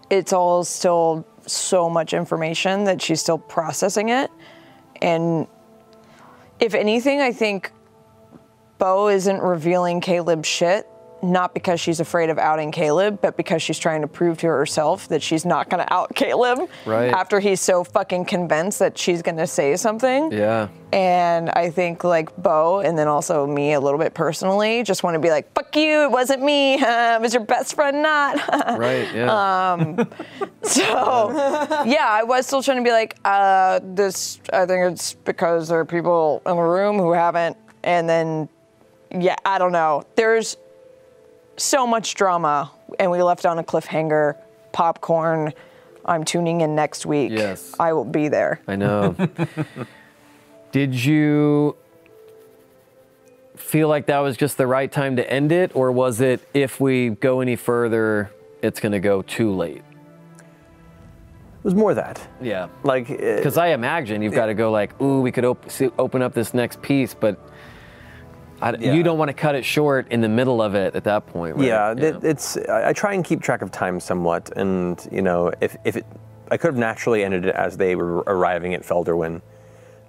[0.09, 4.31] it's all still so much information that she's still processing it.
[5.01, 5.47] And
[6.59, 7.71] if anything, I think
[8.77, 10.87] Beau isn't revealing Caleb's shit,
[11.31, 15.07] not because she's afraid of outing Caleb, but because she's trying to prove to herself
[15.09, 17.11] that she's Nott going to out Caleb Right.
[17.11, 20.31] after he's so fucking convinced that she's going to say something.
[20.31, 20.67] Yeah.
[20.93, 25.15] And I think like Beau, and then also me a little bit personally, just want
[25.15, 26.03] to be like, "Fuck you!
[26.03, 26.75] It wasn't me.
[26.79, 28.37] it was your best friend, not."
[28.79, 29.07] Right.
[29.13, 30.05] Yeah.
[30.63, 31.31] so,
[31.85, 34.39] yeah, I was still trying to be like, uh, "This.
[34.53, 38.47] I think it's because there are people in the room who haven't." And then,
[39.11, 40.03] yeah, I don't know.
[40.15, 40.57] There's
[41.57, 44.35] so much drama, and we left on a cliffhanger.
[44.71, 45.53] Popcorn.
[46.03, 47.31] I'm tuning in next week.
[47.31, 47.73] Yes.
[47.79, 48.61] I will be there.
[48.67, 49.15] I know.
[50.71, 51.75] Did you
[53.55, 56.79] feel like that was just the right time to end it, or was it if
[56.79, 58.31] we go any further,
[58.61, 59.77] it's going to go too late?
[60.37, 62.21] It was more that.
[62.41, 62.67] Yeah.
[62.83, 65.89] Like, uh, Because I imagine you've got to go like, ooh, we could op- see,
[65.97, 67.39] open up this next piece, but
[68.65, 68.93] I, Yeah.
[68.93, 71.55] you don't want to cut it short in the middle of it at that point,
[71.55, 71.67] right?
[71.67, 72.57] Yeah, It, it's.
[72.57, 76.05] I I try and keep track of time somewhat, and you know, if if it
[76.51, 79.41] I could have naturally ended it as they were arriving at Felderwin.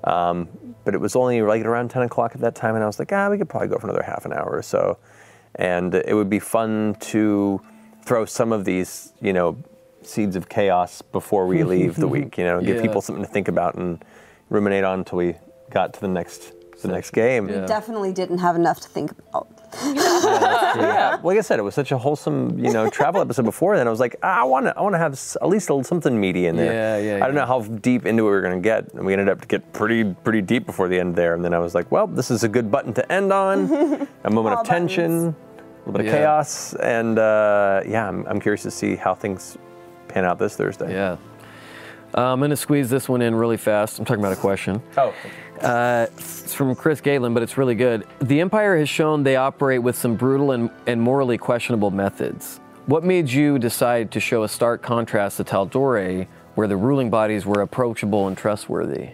[0.04, 0.48] Um,
[0.84, 3.12] but it was only like around 10 o'clock at that time, and I was like,
[3.12, 4.98] ah, we could probably go for another half an hour or so.
[5.56, 7.60] And it would be fun to
[8.04, 9.56] throw some of these, you know,
[10.02, 12.82] seeds of chaos before we leave the week, you know, give Yeah.
[12.82, 14.04] people something to think about and
[14.50, 15.34] ruminate on until we
[15.70, 16.52] got to the next
[16.82, 17.48] the next game.
[17.48, 17.66] Yeah.
[17.66, 19.48] Definitely didn't have enough to think about.
[19.84, 21.18] yeah.
[21.22, 23.76] Like I said, it was such a wholesome, you know, travel episode before.
[23.76, 25.68] Then I was like, ah, I want to, I want to have s- at least
[25.68, 26.72] a, little something meaty in there.
[26.72, 27.40] Yeah, yeah, I don't yeah.
[27.40, 29.72] know how deep into it we were gonna get, and we ended up to get
[29.72, 31.34] pretty, pretty deep before the end there.
[31.34, 34.08] And then I was like, well, this is a good button to end on.
[34.24, 35.34] a moment All of tension, a
[35.86, 39.56] little bit of chaos, and uh, yeah, I'm, I'm curious to see how things
[40.08, 40.92] pan out this Thursday.
[40.92, 41.16] Yeah.
[42.16, 43.98] Uh, I'm going to squeeze this one in really fast.
[43.98, 44.80] I'm talking about a question.
[44.96, 45.12] Oh.
[45.60, 48.06] Uh, it's from Chris Galen, but it's really good.
[48.20, 52.60] The Empire has shown they operate with some brutal and, and morally questionable methods.
[52.86, 57.44] What made you decide to show a stark contrast to Tal'Dorei, where the ruling bodies
[57.44, 59.10] were approachable and trustworthy?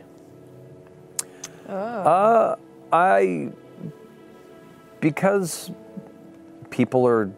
[2.93, 3.51] I
[5.01, 5.71] because
[6.71, 7.31] people are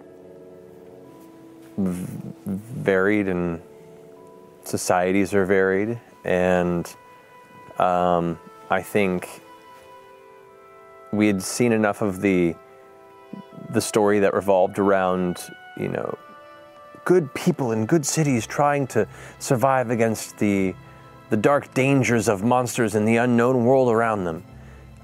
[1.78, 2.06] v-
[2.46, 3.60] varied and
[4.64, 6.94] societies are varied, and
[7.78, 8.38] um,
[8.70, 9.42] I think
[11.12, 12.54] we had seen enough of the
[13.70, 15.42] the story that revolved around
[15.76, 16.16] you know
[17.04, 19.06] good people in good cities trying to
[19.38, 20.74] survive against the
[21.30, 24.44] the dark dangers of monsters and the unknown world around them.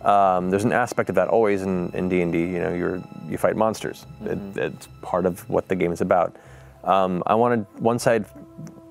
[0.03, 2.39] Um, there's an aspect of that always in, in D&D.
[2.39, 4.07] You know, you're, you fight monsters.
[4.23, 6.37] It, it's part of what the game is about.
[6.85, 8.25] Um, I wanted one side,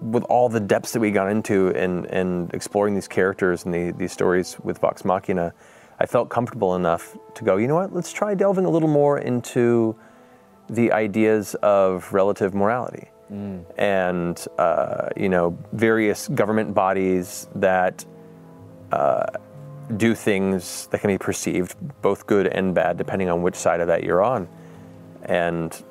[0.02, 3.92] with all the depths that we got into and, and exploring these characters and the,
[3.92, 5.54] these stories with Vox Machina,
[6.00, 9.20] I felt comfortable enough to go, you know what, let's try delving a little more
[9.20, 9.96] into
[10.70, 13.10] the ideas of relative morality.
[13.78, 18.04] And uh, you know various government bodies that
[18.92, 19.26] uh,
[19.98, 23.88] do things that can be perceived both good and bad depending on which side of
[23.88, 24.48] that you're on.
[25.24, 25.84] And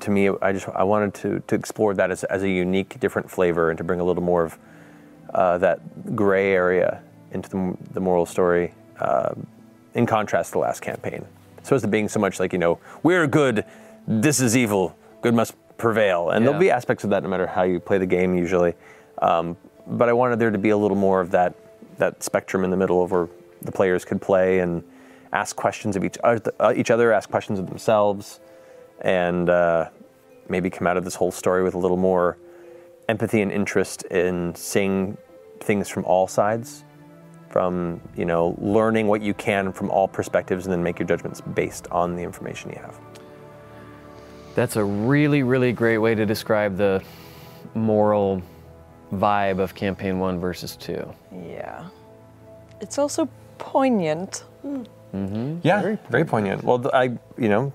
[0.00, 3.30] to me i just i wanted to, to explore that as, as a unique different
[3.30, 4.58] flavor and to bring a little more of
[5.34, 9.34] uh, that gray area into the, the moral story uh,
[9.94, 11.24] in contrast to the last campaign.
[11.64, 13.64] So as to being so much like you know we're good
[14.06, 16.30] this is evil good must prevail.
[16.30, 18.74] And there'll be aspects of that no matter how you play the game usually.
[19.20, 21.54] Um, but i wanted there to be a little more of that
[21.98, 23.28] that spectrum in the middle of where
[23.62, 24.82] the players could play and
[25.32, 28.40] ask questions of each, oth- uh, each other ask questions of themselves
[29.04, 29.88] and uh,
[30.48, 32.36] maybe come out of this whole story with a little more
[33.08, 35.16] empathy and interest in seeing
[35.60, 36.84] things from all sides
[37.50, 41.40] from you know learning what you can from all perspectives and then make your judgments
[41.40, 42.98] based on the information you have
[44.54, 47.02] That's a really, really great way to describe the
[47.74, 48.42] moral
[49.12, 51.12] vibe of campaign one versus two.
[51.32, 51.88] Yeah.
[52.80, 53.28] It's also
[53.58, 54.44] poignant.
[54.64, 55.58] Mm-hmm.
[55.62, 57.04] yeah very, very poignant well i
[57.38, 57.72] you know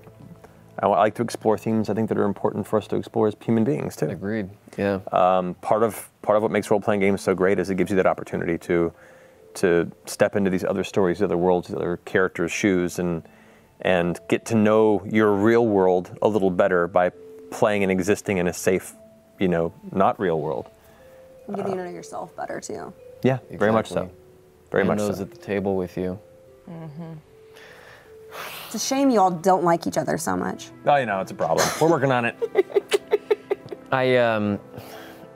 [0.80, 3.28] i wa- like to explore themes i think that are important for us to explore
[3.28, 4.50] as human beings too Agreed.
[4.76, 5.00] Yeah.
[5.12, 7.90] um, part of part of what makes role playing games so great is it gives
[7.90, 8.92] you that opportunity to
[9.54, 13.24] to step into these other stories, these other worlds, these other characters' shoes, and
[13.80, 17.10] and get to know your real world a little better by
[17.50, 18.94] playing and existing in a safe,
[19.40, 20.70] you know, not real world.
[21.48, 22.92] I'm getting to know yourself better too.
[23.24, 24.08] Yeah, very much so.
[24.70, 25.22] Very and much those so.
[25.24, 26.16] at the table with you.
[28.72, 30.68] It's a shame you all don't like each other so much.
[30.86, 31.66] Oh, you know, it's a problem.
[31.80, 32.36] We're working on it.
[33.90, 34.60] I um,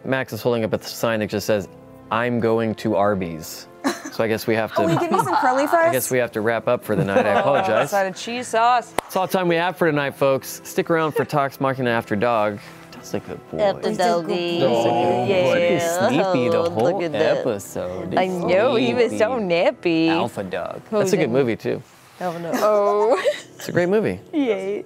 [0.05, 1.67] Max is holding up a sign that just says,
[2.13, 3.67] "I'm going to Arby's."
[4.13, 4.83] So I guess we have to.
[4.83, 5.89] Oh, will you give me some curly fries?
[5.89, 7.27] I guess we have to wrap up for the night.
[7.27, 7.91] I apologize.
[7.91, 8.93] Side of cheese sauce.
[8.93, 10.61] That's all the time we have for tonight, folks.
[10.63, 12.61] Stick around for Talks Machina After Dog.
[12.93, 13.59] That's a good boy.
[13.97, 14.59] doggy.
[14.63, 16.09] Yeah.
[16.09, 18.17] Sleepy the whole episode.
[18.17, 20.07] I know he was so nappy.
[20.07, 20.83] Alpha dog.
[20.93, 21.83] That's a good movie too.
[22.21, 22.51] Oh no.
[22.55, 23.23] Oh.
[23.57, 24.21] It's a great movie.
[24.33, 24.85] Yay.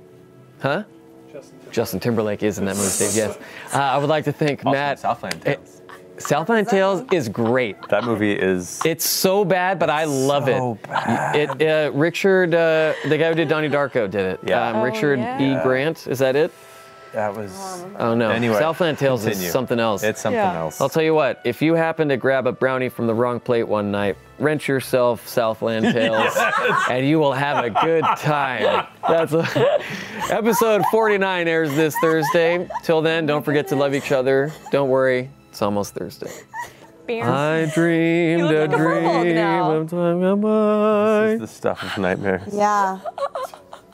[0.61, 0.85] Huh?
[1.70, 3.14] Justin Timberlake is in that movie, Dave.
[3.14, 3.39] Yes.
[3.74, 4.99] Uh, I would like to thank Matt.
[4.99, 5.57] Southland Eh,
[6.16, 7.76] Southland Tales is great.
[7.91, 8.81] That movie is.
[8.85, 10.83] It's so bad, but I love so it.
[10.89, 11.61] bad.
[11.61, 14.41] It uh, Richard, uh, the guy who did Donnie Darko, did it.
[14.45, 14.68] Yeah.
[14.70, 15.61] Um, Oh, Richard yeah.
[15.61, 15.62] E.
[15.62, 16.51] Grant, is that it?
[17.13, 17.53] That was.
[17.99, 18.31] Oh no.
[18.31, 19.47] Anyway, Southland Tales continue.
[19.47, 20.03] is something else.
[20.03, 20.59] It's something Yeah.
[20.59, 20.81] else.
[20.81, 23.65] I'll tell you what, if you happen to grab a brownie from the wrong plate
[23.67, 26.37] one night, rent yourself Southland Tales
[26.91, 28.87] and you will have a good time.
[29.09, 29.81] That's a,
[30.31, 32.69] episode 49 airs this Thursday.
[32.83, 34.53] Till then, don't forget to love each other.
[34.71, 36.31] Don't worry, it's almost Thursday.
[37.11, 39.71] I dreamed look a like a werewolf dream now.
[39.73, 41.37] of time gone by.
[41.41, 42.43] the stuff of nightmares.
[42.53, 42.99] Yeah.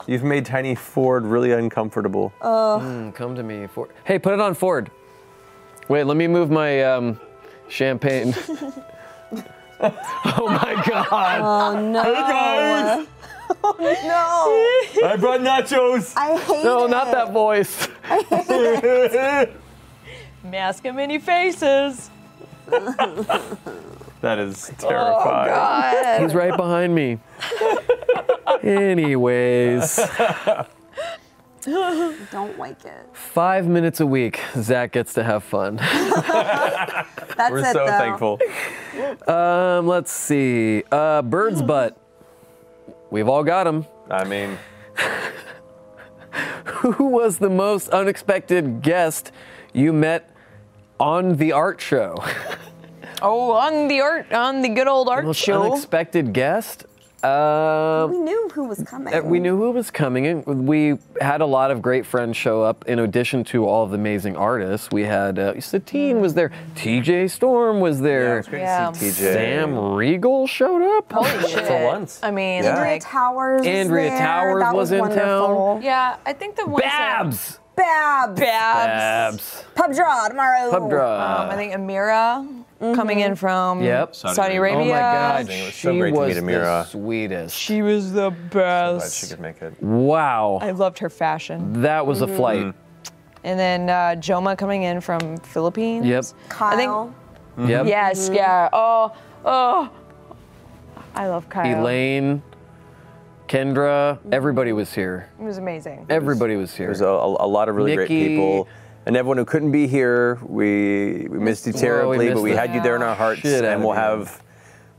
[0.07, 2.31] You've made Tiny Fjord really uncomfortable.
[2.41, 3.91] Mm, come to me, Fjord.
[4.03, 4.91] Hey, put it on Fjord.
[5.87, 7.19] Wait, let me move my um,
[7.67, 8.33] champagne.
[9.81, 11.41] oh my god.
[11.41, 12.03] Oh no.
[12.03, 13.07] Hey guys,
[14.05, 15.07] No.
[15.07, 16.13] I brought nachos.
[16.15, 16.89] I hate No, it.
[16.89, 17.87] not that voice.
[20.43, 22.09] Mask of many faces.
[24.25, 25.49] That is terrifying.
[25.49, 26.21] God.
[26.21, 27.19] He's right behind me.
[28.63, 29.99] Anyways,
[31.63, 33.07] Don't like it.
[33.13, 35.75] five minutes a week, Zach gets to have fun.
[35.77, 37.87] That's We're it so though.
[37.87, 38.39] thankful.
[39.27, 40.83] Um, let's see.
[40.91, 41.95] Uh, bird's butt.
[43.11, 43.85] We've all got him.
[44.09, 44.57] I mean,
[46.65, 49.31] Who was the most unexpected guest
[49.71, 50.29] you met
[50.99, 52.15] on the art show?
[53.21, 55.63] Oh, on the art, on the good old art Most show.
[55.63, 56.85] unexpected guest?
[57.23, 59.11] Um, We knew who was coming.
[59.13, 60.43] Uh, We knew who was coming in.
[60.67, 62.85] We had a lot of great friends show up.
[62.87, 67.31] In addition to all of the amazing artists, we had uh, Satine was there, TJ
[67.31, 68.91] Storm was yeah, there, it's great Yeah.
[68.91, 69.33] to see TJ.
[69.33, 71.11] Sam Riegel showed up.
[71.11, 71.65] Holy shit.
[71.65, 72.19] For once.
[72.21, 72.75] I mean, Yeah.
[72.75, 73.59] Andrea like, Towers.
[73.61, 74.19] was Andrea there.
[74.19, 75.41] Towers that was was, in town.
[75.41, 75.79] wonderful.
[75.81, 77.59] yeah, I think the ones that- Babs.
[77.75, 78.39] Babs.
[78.39, 78.39] Babs.
[78.39, 79.63] Babs.
[79.73, 80.69] Pub draw tomorrow.
[80.69, 81.41] Pub draw.
[81.43, 82.47] Um, I think Amira
[82.79, 83.35] coming in mm-hmm.
[83.35, 84.15] from Yep.
[84.15, 84.79] Saudi, Saudi Arabia.
[84.81, 86.85] Oh my God, It was she so great to was meet the Amira.
[86.87, 87.55] sweetest.
[87.55, 89.15] She was the Glad best.
[89.21, 89.81] she could make it.
[89.81, 91.81] Wow, I loved her fashion.
[91.81, 92.35] that was a Mm-hmm.
[92.35, 92.59] flight.
[92.59, 92.79] Mm-hmm.
[93.45, 96.05] And then uh, Joma coming in from Philippines.
[96.05, 96.23] Yep.
[96.59, 97.15] I think- Kyle.
[97.57, 97.69] Mm-hmm.
[97.69, 97.85] Yep.
[97.87, 98.69] Yes, yeah.
[98.73, 99.15] Oh,
[99.45, 99.89] oh.
[101.15, 101.79] I love Kyle.
[101.81, 102.41] Elaine,
[103.47, 105.29] Kendra, everybody was here.
[105.39, 106.05] It was amazing.
[106.09, 106.87] Everybody was here.
[106.87, 108.67] There's a, a, a lot of really great people.
[109.05, 112.57] And everyone who couldn't be here, we, we missed you terribly, missed but we the
[112.57, 113.99] had you there in our hearts, shit out and of we'll you.
[114.01, 114.41] have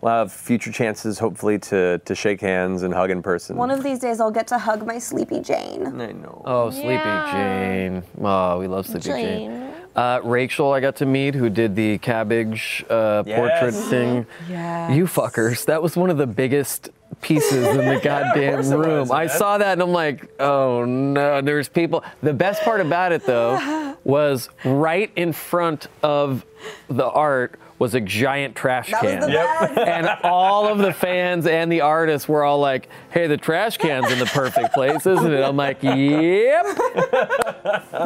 [0.00, 3.56] we'll have future chances, hopefully, to to shake hands and hug in person.
[3.56, 5.86] One of these days, I'll get to hug my sleepy Jane.
[6.00, 6.42] I know.
[6.44, 7.32] Oh, Sleepy Yeah.
[7.32, 8.02] Jane.
[8.22, 9.50] Oh, we love Sleepy Jane.
[9.50, 9.70] Jane.
[9.96, 13.88] Uh, Rachel, I got to meet, who did the cabbage uh, portrait Yes.
[13.88, 14.26] thing.
[14.48, 14.94] Yes.
[14.94, 15.64] You fuckers.
[15.64, 16.90] That was one of the biggest
[17.20, 19.12] pieces in the goddamn course room.
[19.12, 22.04] I saw that and I'm like, oh no, there's people.
[22.22, 26.44] The best part about it though was right in front of
[26.88, 29.20] the art was a giant trash That was can.
[29.20, 29.78] the best.
[29.88, 34.10] and all of the fans and the artists were all like, hey, the trash can's
[34.10, 35.42] in the perfect place, isn't it?
[35.44, 36.64] I'm like, yep.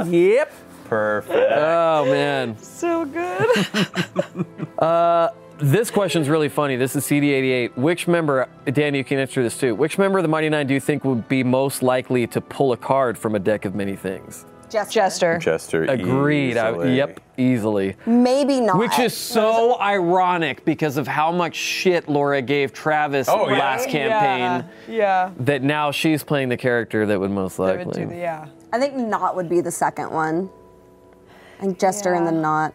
[0.06, 0.52] yep.
[0.86, 1.52] Perfect.
[1.54, 2.58] Oh man.
[2.58, 4.46] so good.
[4.76, 5.28] Uh,
[5.62, 6.76] This question's really funny.
[6.76, 7.76] This is CD88.
[7.76, 9.74] Which member, Dan, you can answer this too.
[9.74, 12.72] Which member of the Mighty Nein do you think would be most likely to pull
[12.72, 14.46] a card from a deck of many things?
[14.70, 14.92] Jester.
[15.00, 15.38] Jester.
[15.40, 15.84] Chester.
[15.84, 16.56] Agreed.
[16.56, 17.96] I- yep, easily.
[18.06, 18.78] Maybe Nott.
[18.78, 23.58] Which is so ironic because of how much shit Laura gave Travis Oh, yeah.
[23.58, 25.30] last campaign Yeah.
[25.40, 28.04] that now she's playing the character that would most That would likely.
[28.04, 28.46] the- yeah.
[28.72, 30.48] I think Nott would be the second one.
[31.58, 32.72] I think Jester and the then not.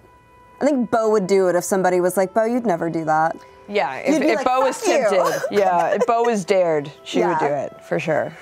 [0.65, 3.35] I think Beau would do it if somebody was like, Beau, you'd never do that.
[3.67, 7.23] Yeah, if, if like, Beau was "Fuck you." tempted, yeah, if Beau was dared, she
[7.23, 8.35] would do it for sure.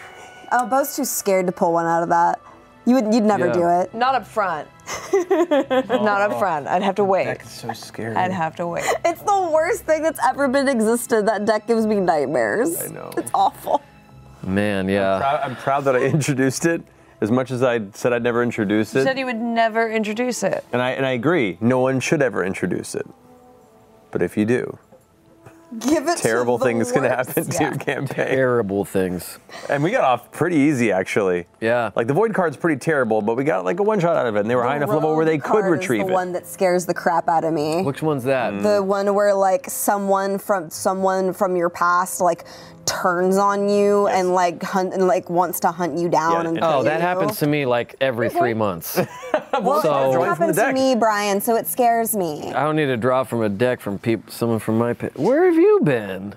[0.51, 2.39] Oh, Beau's too scared to pull one out of that.
[2.85, 3.53] You would, you'd never Yeah.
[3.53, 3.93] do it.
[3.93, 4.67] Not up front.
[5.19, 6.67] Not up front.
[6.67, 7.25] I'd have to wait.
[7.25, 8.15] That's so scary.
[8.15, 8.83] I'd have to wait.
[9.05, 11.25] It's the worst thing that's ever been existed.
[11.25, 12.81] That deck gives me nightmares.
[12.81, 13.11] I know.
[13.17, 13.81] It's awful.
[14.43, 15.19] Man, yeah.
[15.19, 16.81] Proud- I'm proud that I introduced it.
[17.21, 20.43] As much as I said I'd never introduce You it, said you would never introduce
[20.43, 20.63] it.
[20.73, 23.07] and I and I agree, no one should ever introduce it.
[24.11, 24.77] But if you do,
[25.79, 27.29] Give it terrible to the things can worst.
[27.29, 27.69] happen to Yeah.
[27.69, 28.27] your campaign.
[28.27, 29.39] Terrible things.
[29.69, 31.47] And we got off pretty easy, actually.
[31.61, 31.89] Yeah.
[31.95, 34.35] Like the void card's pretty terrible, but we got like a one shot out of
[34.35, 36.11] it, and they were high enough level where they Rogue could card is retrieve the
[36.11, 36.13] it.
[36.13, 37.81] one that scares the crap out of me.
[37.81, 38.61] Which one's that?
[38.61, 42.43] the one where like someone from someone from your past like
[42.85, 44.19] turns on you Yes.
[44.19, 46.95] and like hunt and like wants to hunt you down Yeah, and and- Oh, that
[46.99, 47.01] you.
[47.05, 48.99] happens to me like every three months.
[49.61, 52.51] Well, So- it doesn't Join from happen the to me, Brian, so it scares me.
[52.53, 55.15] I don't need to draw from a deck from people, someone from my pit.
[55.15, 56.33] Where have you been?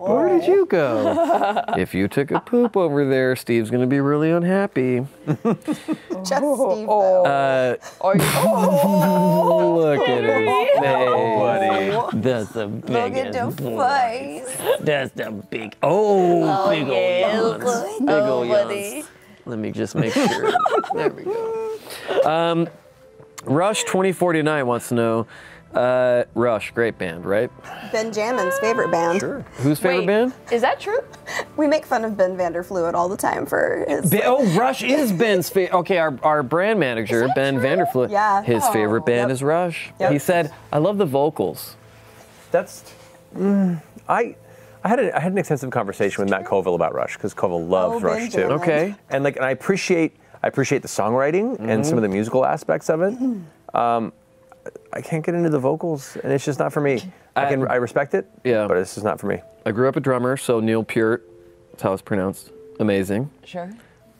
[0.00, 1.64] Where did you go?
[1.78, 5.06] if you took a poop over there, Steve's gonna be really unhappy.
[5.26, 7.24] Just Steve, though.
[7.24, 8.22] Uh, Or you,
[9.76, 12.10] look at his Oh, face.
[12.10, 12.20] buddy.
[12.20, 13.56] That's the Look at biggest.
[13.58, 14.78] the face.
[14.80, 15.76] That's the big.
[15.82, 17.98] Oh, big old yawns.
[18.00, 19.08] Big Oh, old yawns.
[19.46, 20.52] Let me just make sure.
[20.94, 21.78] there we go.
[22.24, 22.68] Um,
[23.44, 25.26] Rush 2049 wants to know.
[25.76, 27.50] Uh, Rush, great band, right?
[27.92, 29.20] Ben Jammin's favorite band.
[29.20, 29.40] Sure.
[29.58, 30.32] Whose favorite wait, band?
[30.50, 30.98] is that true?
[31.56, 34.10] We make fun of Ben Van Der Fluit all the time for his.
[34.10, 35.76] Be- oh, Rush is Ben's favorite.
[35.78, 38.42] Okay, our, our brand manager, Ben Van Der Fluit, Yeah.
[38.42, 38.72] his Oh.
[38.72, 39.30] favorite band Yep.
[39.30, 39.90] is Rush.
[40.00, 40.12] Yep.
[40.12, 41.76] He said, I love the vocals.
[42.50, 42.82] That's.
[43.36, 44.36] mm, I.
[44.84, 47.66] I had, a, I had an extensive conversation with Matt Colville about Rush because Colville
[47.66, 48.36] loves Oh, Rush too.
[48.38, 48.52] Benjamin.
[48.62, 48.94] Okay.
[49.10, 52.88] And like, and I appreciate, I appreciate the songwriting and some of the musical aspects
[52.88, 53.14] of it.
[53.74, 54.12] Um,
[54.96, 57.02] I can't get into the vocals, and it's just not for me.
[57.36, 58.66] I can, I respect it, Yeah.
[58.66, 59.42] but it's just not for me.
[59.66, 61.28] I grew up a drummer, so Neil Peart,
[61.70, 62.50] that's how it's pronounced.
[62.80, 63.30] Amazing.
[63.44, 63.70] Sure.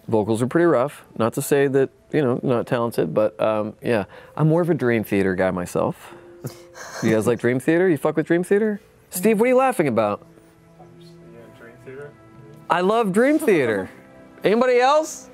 [0.09, 1.05] Vocals are pretty rough.
[1.19, 4.05] Not to say that, you know, not talented, but um, yeah.
[4.37, 6.15] I'm more of a Dream Theater guy myself.
[7.03, 7.89] You guys like Dream Theater?
[7.89, 8.81] You fuck with Dream Theater?
[9.11, 10.27] Steve, what are you laughing about?
[12.69, 13.89] I love Dream Theater.
[14.45, 15.31] Anybody else?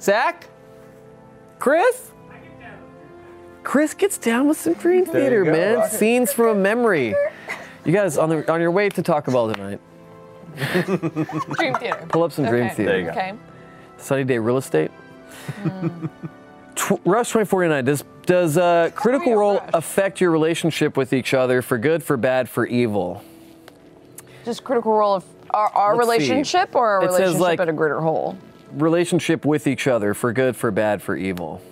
[0.00, 0.46] Zach?
[1.58, 2.10] Chris?
[3.64, 5.78] Chris gets down with some Dream Theater, man.
[5.78, 5.90] Rock.
[5.90, 7.14] Scenes from a memory.
[7.84, 9.80] You guys on the on your way to Taco Bell tonight,
[11.56, 12.06] Dream Theater.
[12.08, 12.74] pull up some Dream Okay.
[12.74, 12.90] Theater.
[12.92, 13.10] There you go.
[13.10, 13.32] Okay.
[13.98, 14.90] Sunny Day Real Estate.
[16.74, 19.70] Tw- Rush 2049, does, does uh, Critical Role Rush.
[19.74, 23.22] affect your relationship with each other for good, for bad, for evil?
[24.44, 26.30] Just critical role of our, our Let's see.
[26.30, 28.36] relationship or our It says, relationship like- at a greater whole?
[28.72, 31.62] Relationship with each other for good, for bad, for evil.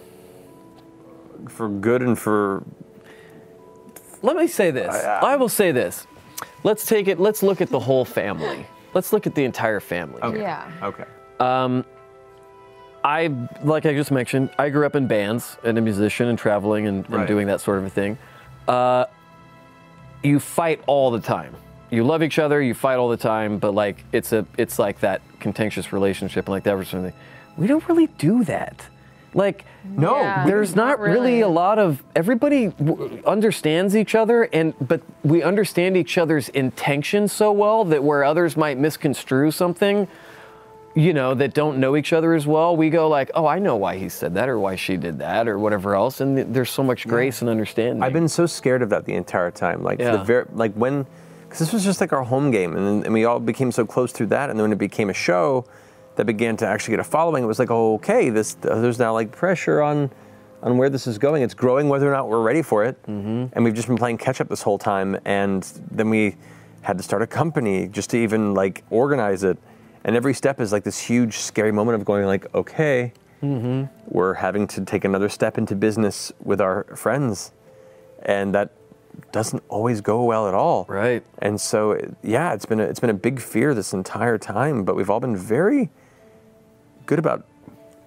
[1.48, 2.64] For good and for
[4.23, 4.94] Let me say this.
[5.05, 6.06] I will say this.
[6.64, 8.66] Let's take it, let's look at the whole family.
[8.94, 10.20] Let's look at the entire family.
[10.23, 10.43] here.
[10.43, 10.70] Yeah.
[10.82, 11.05] okay.
[11.40, 11.85] Um,
[13.05, 16.86] I, like I just mentioned, I grew up in bands and a musician and traveling
[16.86, 17.27] and, and Right.
[17.27, 18.16] doing that sort of a thing.
[18.69, 19.06] Uh,
[20.23, 21.56] you fight all the time.
[21.90, 25.01] You love each other, you fight all the time, but like it's a, it's like
[25.01, 27.20] that contentious relationship and like that sort of thing.
[27.56, 28.86] We don't really do that.
[29.35, 31.15] Like, no, Yeah, there's not, not really.
[31.15, 31.41] really.
[31.41, 37.33] a lot of everybody w- understands each other, and but we understand each other's intentions
[37.33, 40.07] so well that where others might misconstrue something,
[40.95, 43.77] you know, that don't know each other as well, we go like, oh, I know
[43.77, 46.71] why he said that or why she did that or whatever else, and th- there's
[46.71, 48.03] so much grace and understanding.
[48.03, 49.83] I've been so scared of that the entire time.
[49.83, 50.13] Like Yeah.
[50.17, 51.07] the very like when
[51.45, 53.85] because this was just like our home game, and, then, and we all became so
[53.87, 54.49] close through that.
[54.51, 55.65] And then when it became a show
[56.17, 58.99] that began to actually get a following, it was like, oh, okay, this uh, there's
[58.99, 60.11] now like pressure on
[60.63, 61.43] on where this is going.
[61.43, 63.03] It's growing, whether or not we're ready for it.
[63.05, 63.47] Mm-hmm.
[63.53, 65.19] And we've just been playing catch up this whole time.
[65.25, 66.37] And then we
[66.83, 69.59] had to start a company just to even like organize it.
[70.05, 73.13] And every step is like this huge, scary moment of going like, okay,
[74.07, 77.51] we're having to take another step into business with our friends,
[78.23, 78.71] and that
[79.33, 80.87] doesn't always go well at all.
[80.89, 81.25] Right.
[81.39, 84.95] And so, yeah, it's been a, it's been a big fear this entire time, but
[84.95, 85.91] we've all been very
[87.13, 87.47] good about,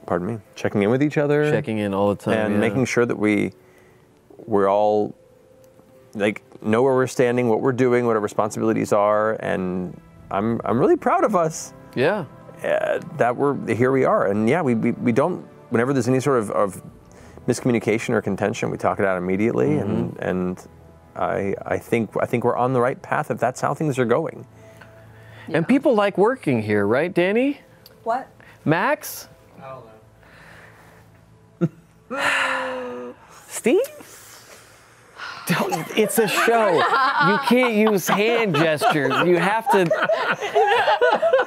[0.07, 2.59] pardon me, checking in with each other, checking in all the time and yeah.
[2.59, 3.53] making sure that we
[4.47, 5.13] we're all
[6.15, 9.99] like know where we're standing, what we're doing, what our responsibilities are, and
[10.31, 12.25] I'm I'm really proud of us yeah.
[12.63, 16.19] uh, that we're here we are and yeah we, we, we don't whenever there's any
[16.19, 16.81] sort of, of
[17.47, 20.67] miscommunication or contention we talk it out immediately and and
[21.15, 24.05] I, I think I think we're on the right path if that's how things are
[24.05, 24.47] going.
[25.47, 27.59] And people like working here, right, Danny?
[28.03, 28.27] What?
[28.65, 29.27] Max?
[33.49, 33.79] Steve?
[35.47, 36.73] Don't- It's a show.
[36.73, 39.13] You can't use hand gestures.
[39.27, 39.85] You have to.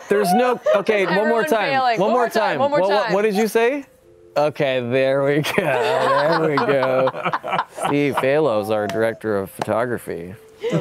[0.09, 0.61] There's no.
[0.77, 1.73] Okay, one more time.
[1.73, 2.01] failing.
[2.01, 2.59] One more time.
[2.61, 3.13] One more What- what- time.
[3.13, 3.85] what did you say?
[4.37, 5.53] Okay, there we go.
[5.57, 7.11] There we go.
[7.87, 10.35] Steve Phalos, our director of photography,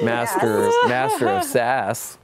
[0.03, 2.19] master master of sass.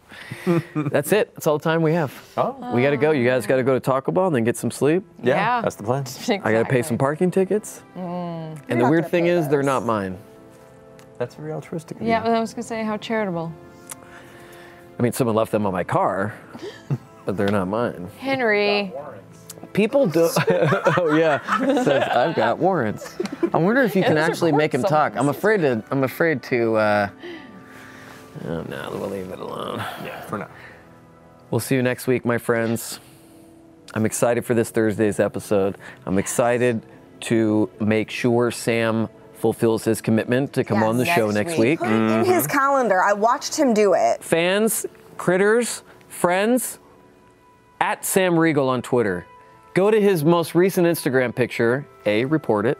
[0.76, 1.34] That's it.
[1.34, 2.14] That's all the time we have.
[2.38, 2.74] Oh.
[2.76, 3.12] We got to go.
[3.12, 5.04] You guys got to go to Taco Bell and then get some sleep.
[5.22, 5.62] Yeah.
[5.62, 6.06] that's the plan.
[6.44, 7.82] I got to pay some parking tickets.
[7.96, 9.66] And the not weird gonna thing pay is, they're those.
[9.66, 10.18] not mine.
[11.18, 12.00] That's very altruistic.
[12.02, 12.32] Of Yeah, you.
[12.34, 13.52] I was gonna say how charitable.
[15.00, 16.34] I mean, someone left them on my car,
[17.26, 18.10] but they're not mine.
[18.20, 18.94] Henry.
[19.74, 20.30] People do.
[20.98, 23.16] oh yeah, It says I've got warrants.
[23.54, 25.16] I wonder if you can let's actually make him talk.
[25.16, 25.84] I'm afraid to.
[25.90, 26.76] I'm afraid to.
[26.76, 27.10] Uh,
[28.46, 29.78] oh no, we'll leave it alone.
[30.04, 30.50] yeah, for now.
[31.52, 33.00] We'll see you next week, my friends.
[33.94, 35.78] I'm excited for this Thursday's episode.
[36.06, 36.84] I'm excited
[37.22, 41.60] to make sure Sam fulfills his commitment to come Yes, on the show next next
[41.60, 41.60] week.
[41.60, 41.80] week.
[41.80, 42.58] Put it in his mm-hmm.
[42.58, 43.04] calendar.
[43.04, 44.24] I watched him do it.
[44.24, 44.86] fans,
[45.18, 46.80] critters, friends,
[47.82, 49.28] at Sam Riegel on Twitter.
[49.74, 52.78] Go to his most recent Instagram picture, A, report it.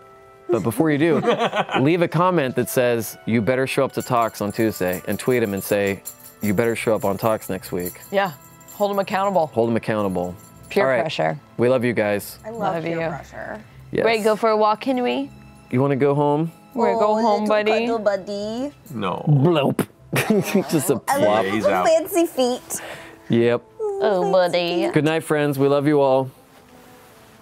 [0.54, 1.20] But before you do,
[1.82, 5.42] leave a comment that says, you better show up to Talks on Tuesday, and tweet
[5.42, 6.04] him and say,
[6.44, 8.02] you better show up on Talks next week.
[8.12, 8.34] Yeah.
[8.74, 9.48] Hold him accountable.
[9.48, 10.36] Hold him accountable.
[10.70, 11.00] Peer All right.
[11.02, 11.40] pressure.
[11.58, 12.38] We love you guys.
[12.46, 13.08] I love, Love peer you.
[13.08, 13.64] pressure.
[13.92, 14.06] Yes.
[14.06, 15.32] Ready to go for a walk, can we?
[15.72, 16.52] You want to go home?
[16.76, 17.72] We're gonna go Oh, home, little buddy.
[17.88, 18.72] cuddle buddy.
[18.92, 19.26] No.
[19.28, 19.88] Bloop.
[20.72, 21.46] Just a plop.
[21.46, 21.88] he's little out.
[21.88, 22.82] fancy feet.
[23.30, 23.64] Yep.
[23.80, 24.88] Oh, buddy.
[24.92, 25.58] Good night, friends.
[25.58, 26.30] We love you all.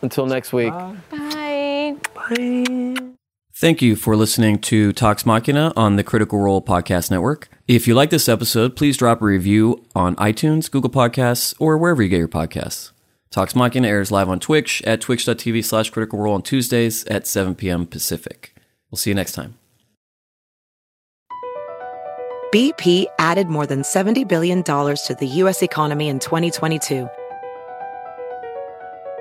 [0.01, 0.71] Until next week.
[0.71, 0.95] Bye.
[3.53, 7.49] Thank you for listening to Talks Machina on the Critical Role Podcast Network.
[7.68, 12.01] If you like this episode, please drop a review on iTunes, Google Podcasts, or wherever
[12.01, 12.91] you get your podcasts.
[13.30, 17.55] Talks Machina airs live on Twitch at twitch.tv slash critical role on Tuesdays at 7
[17.55, 17.85] p.m.
[17.85, 18.55] Pacific.
[18.89, 19.57] We'll see you next time.
[22.53, 25.61] BP added more than $70 billion to the U.S.
[25.63, 27.09] economy in 2022.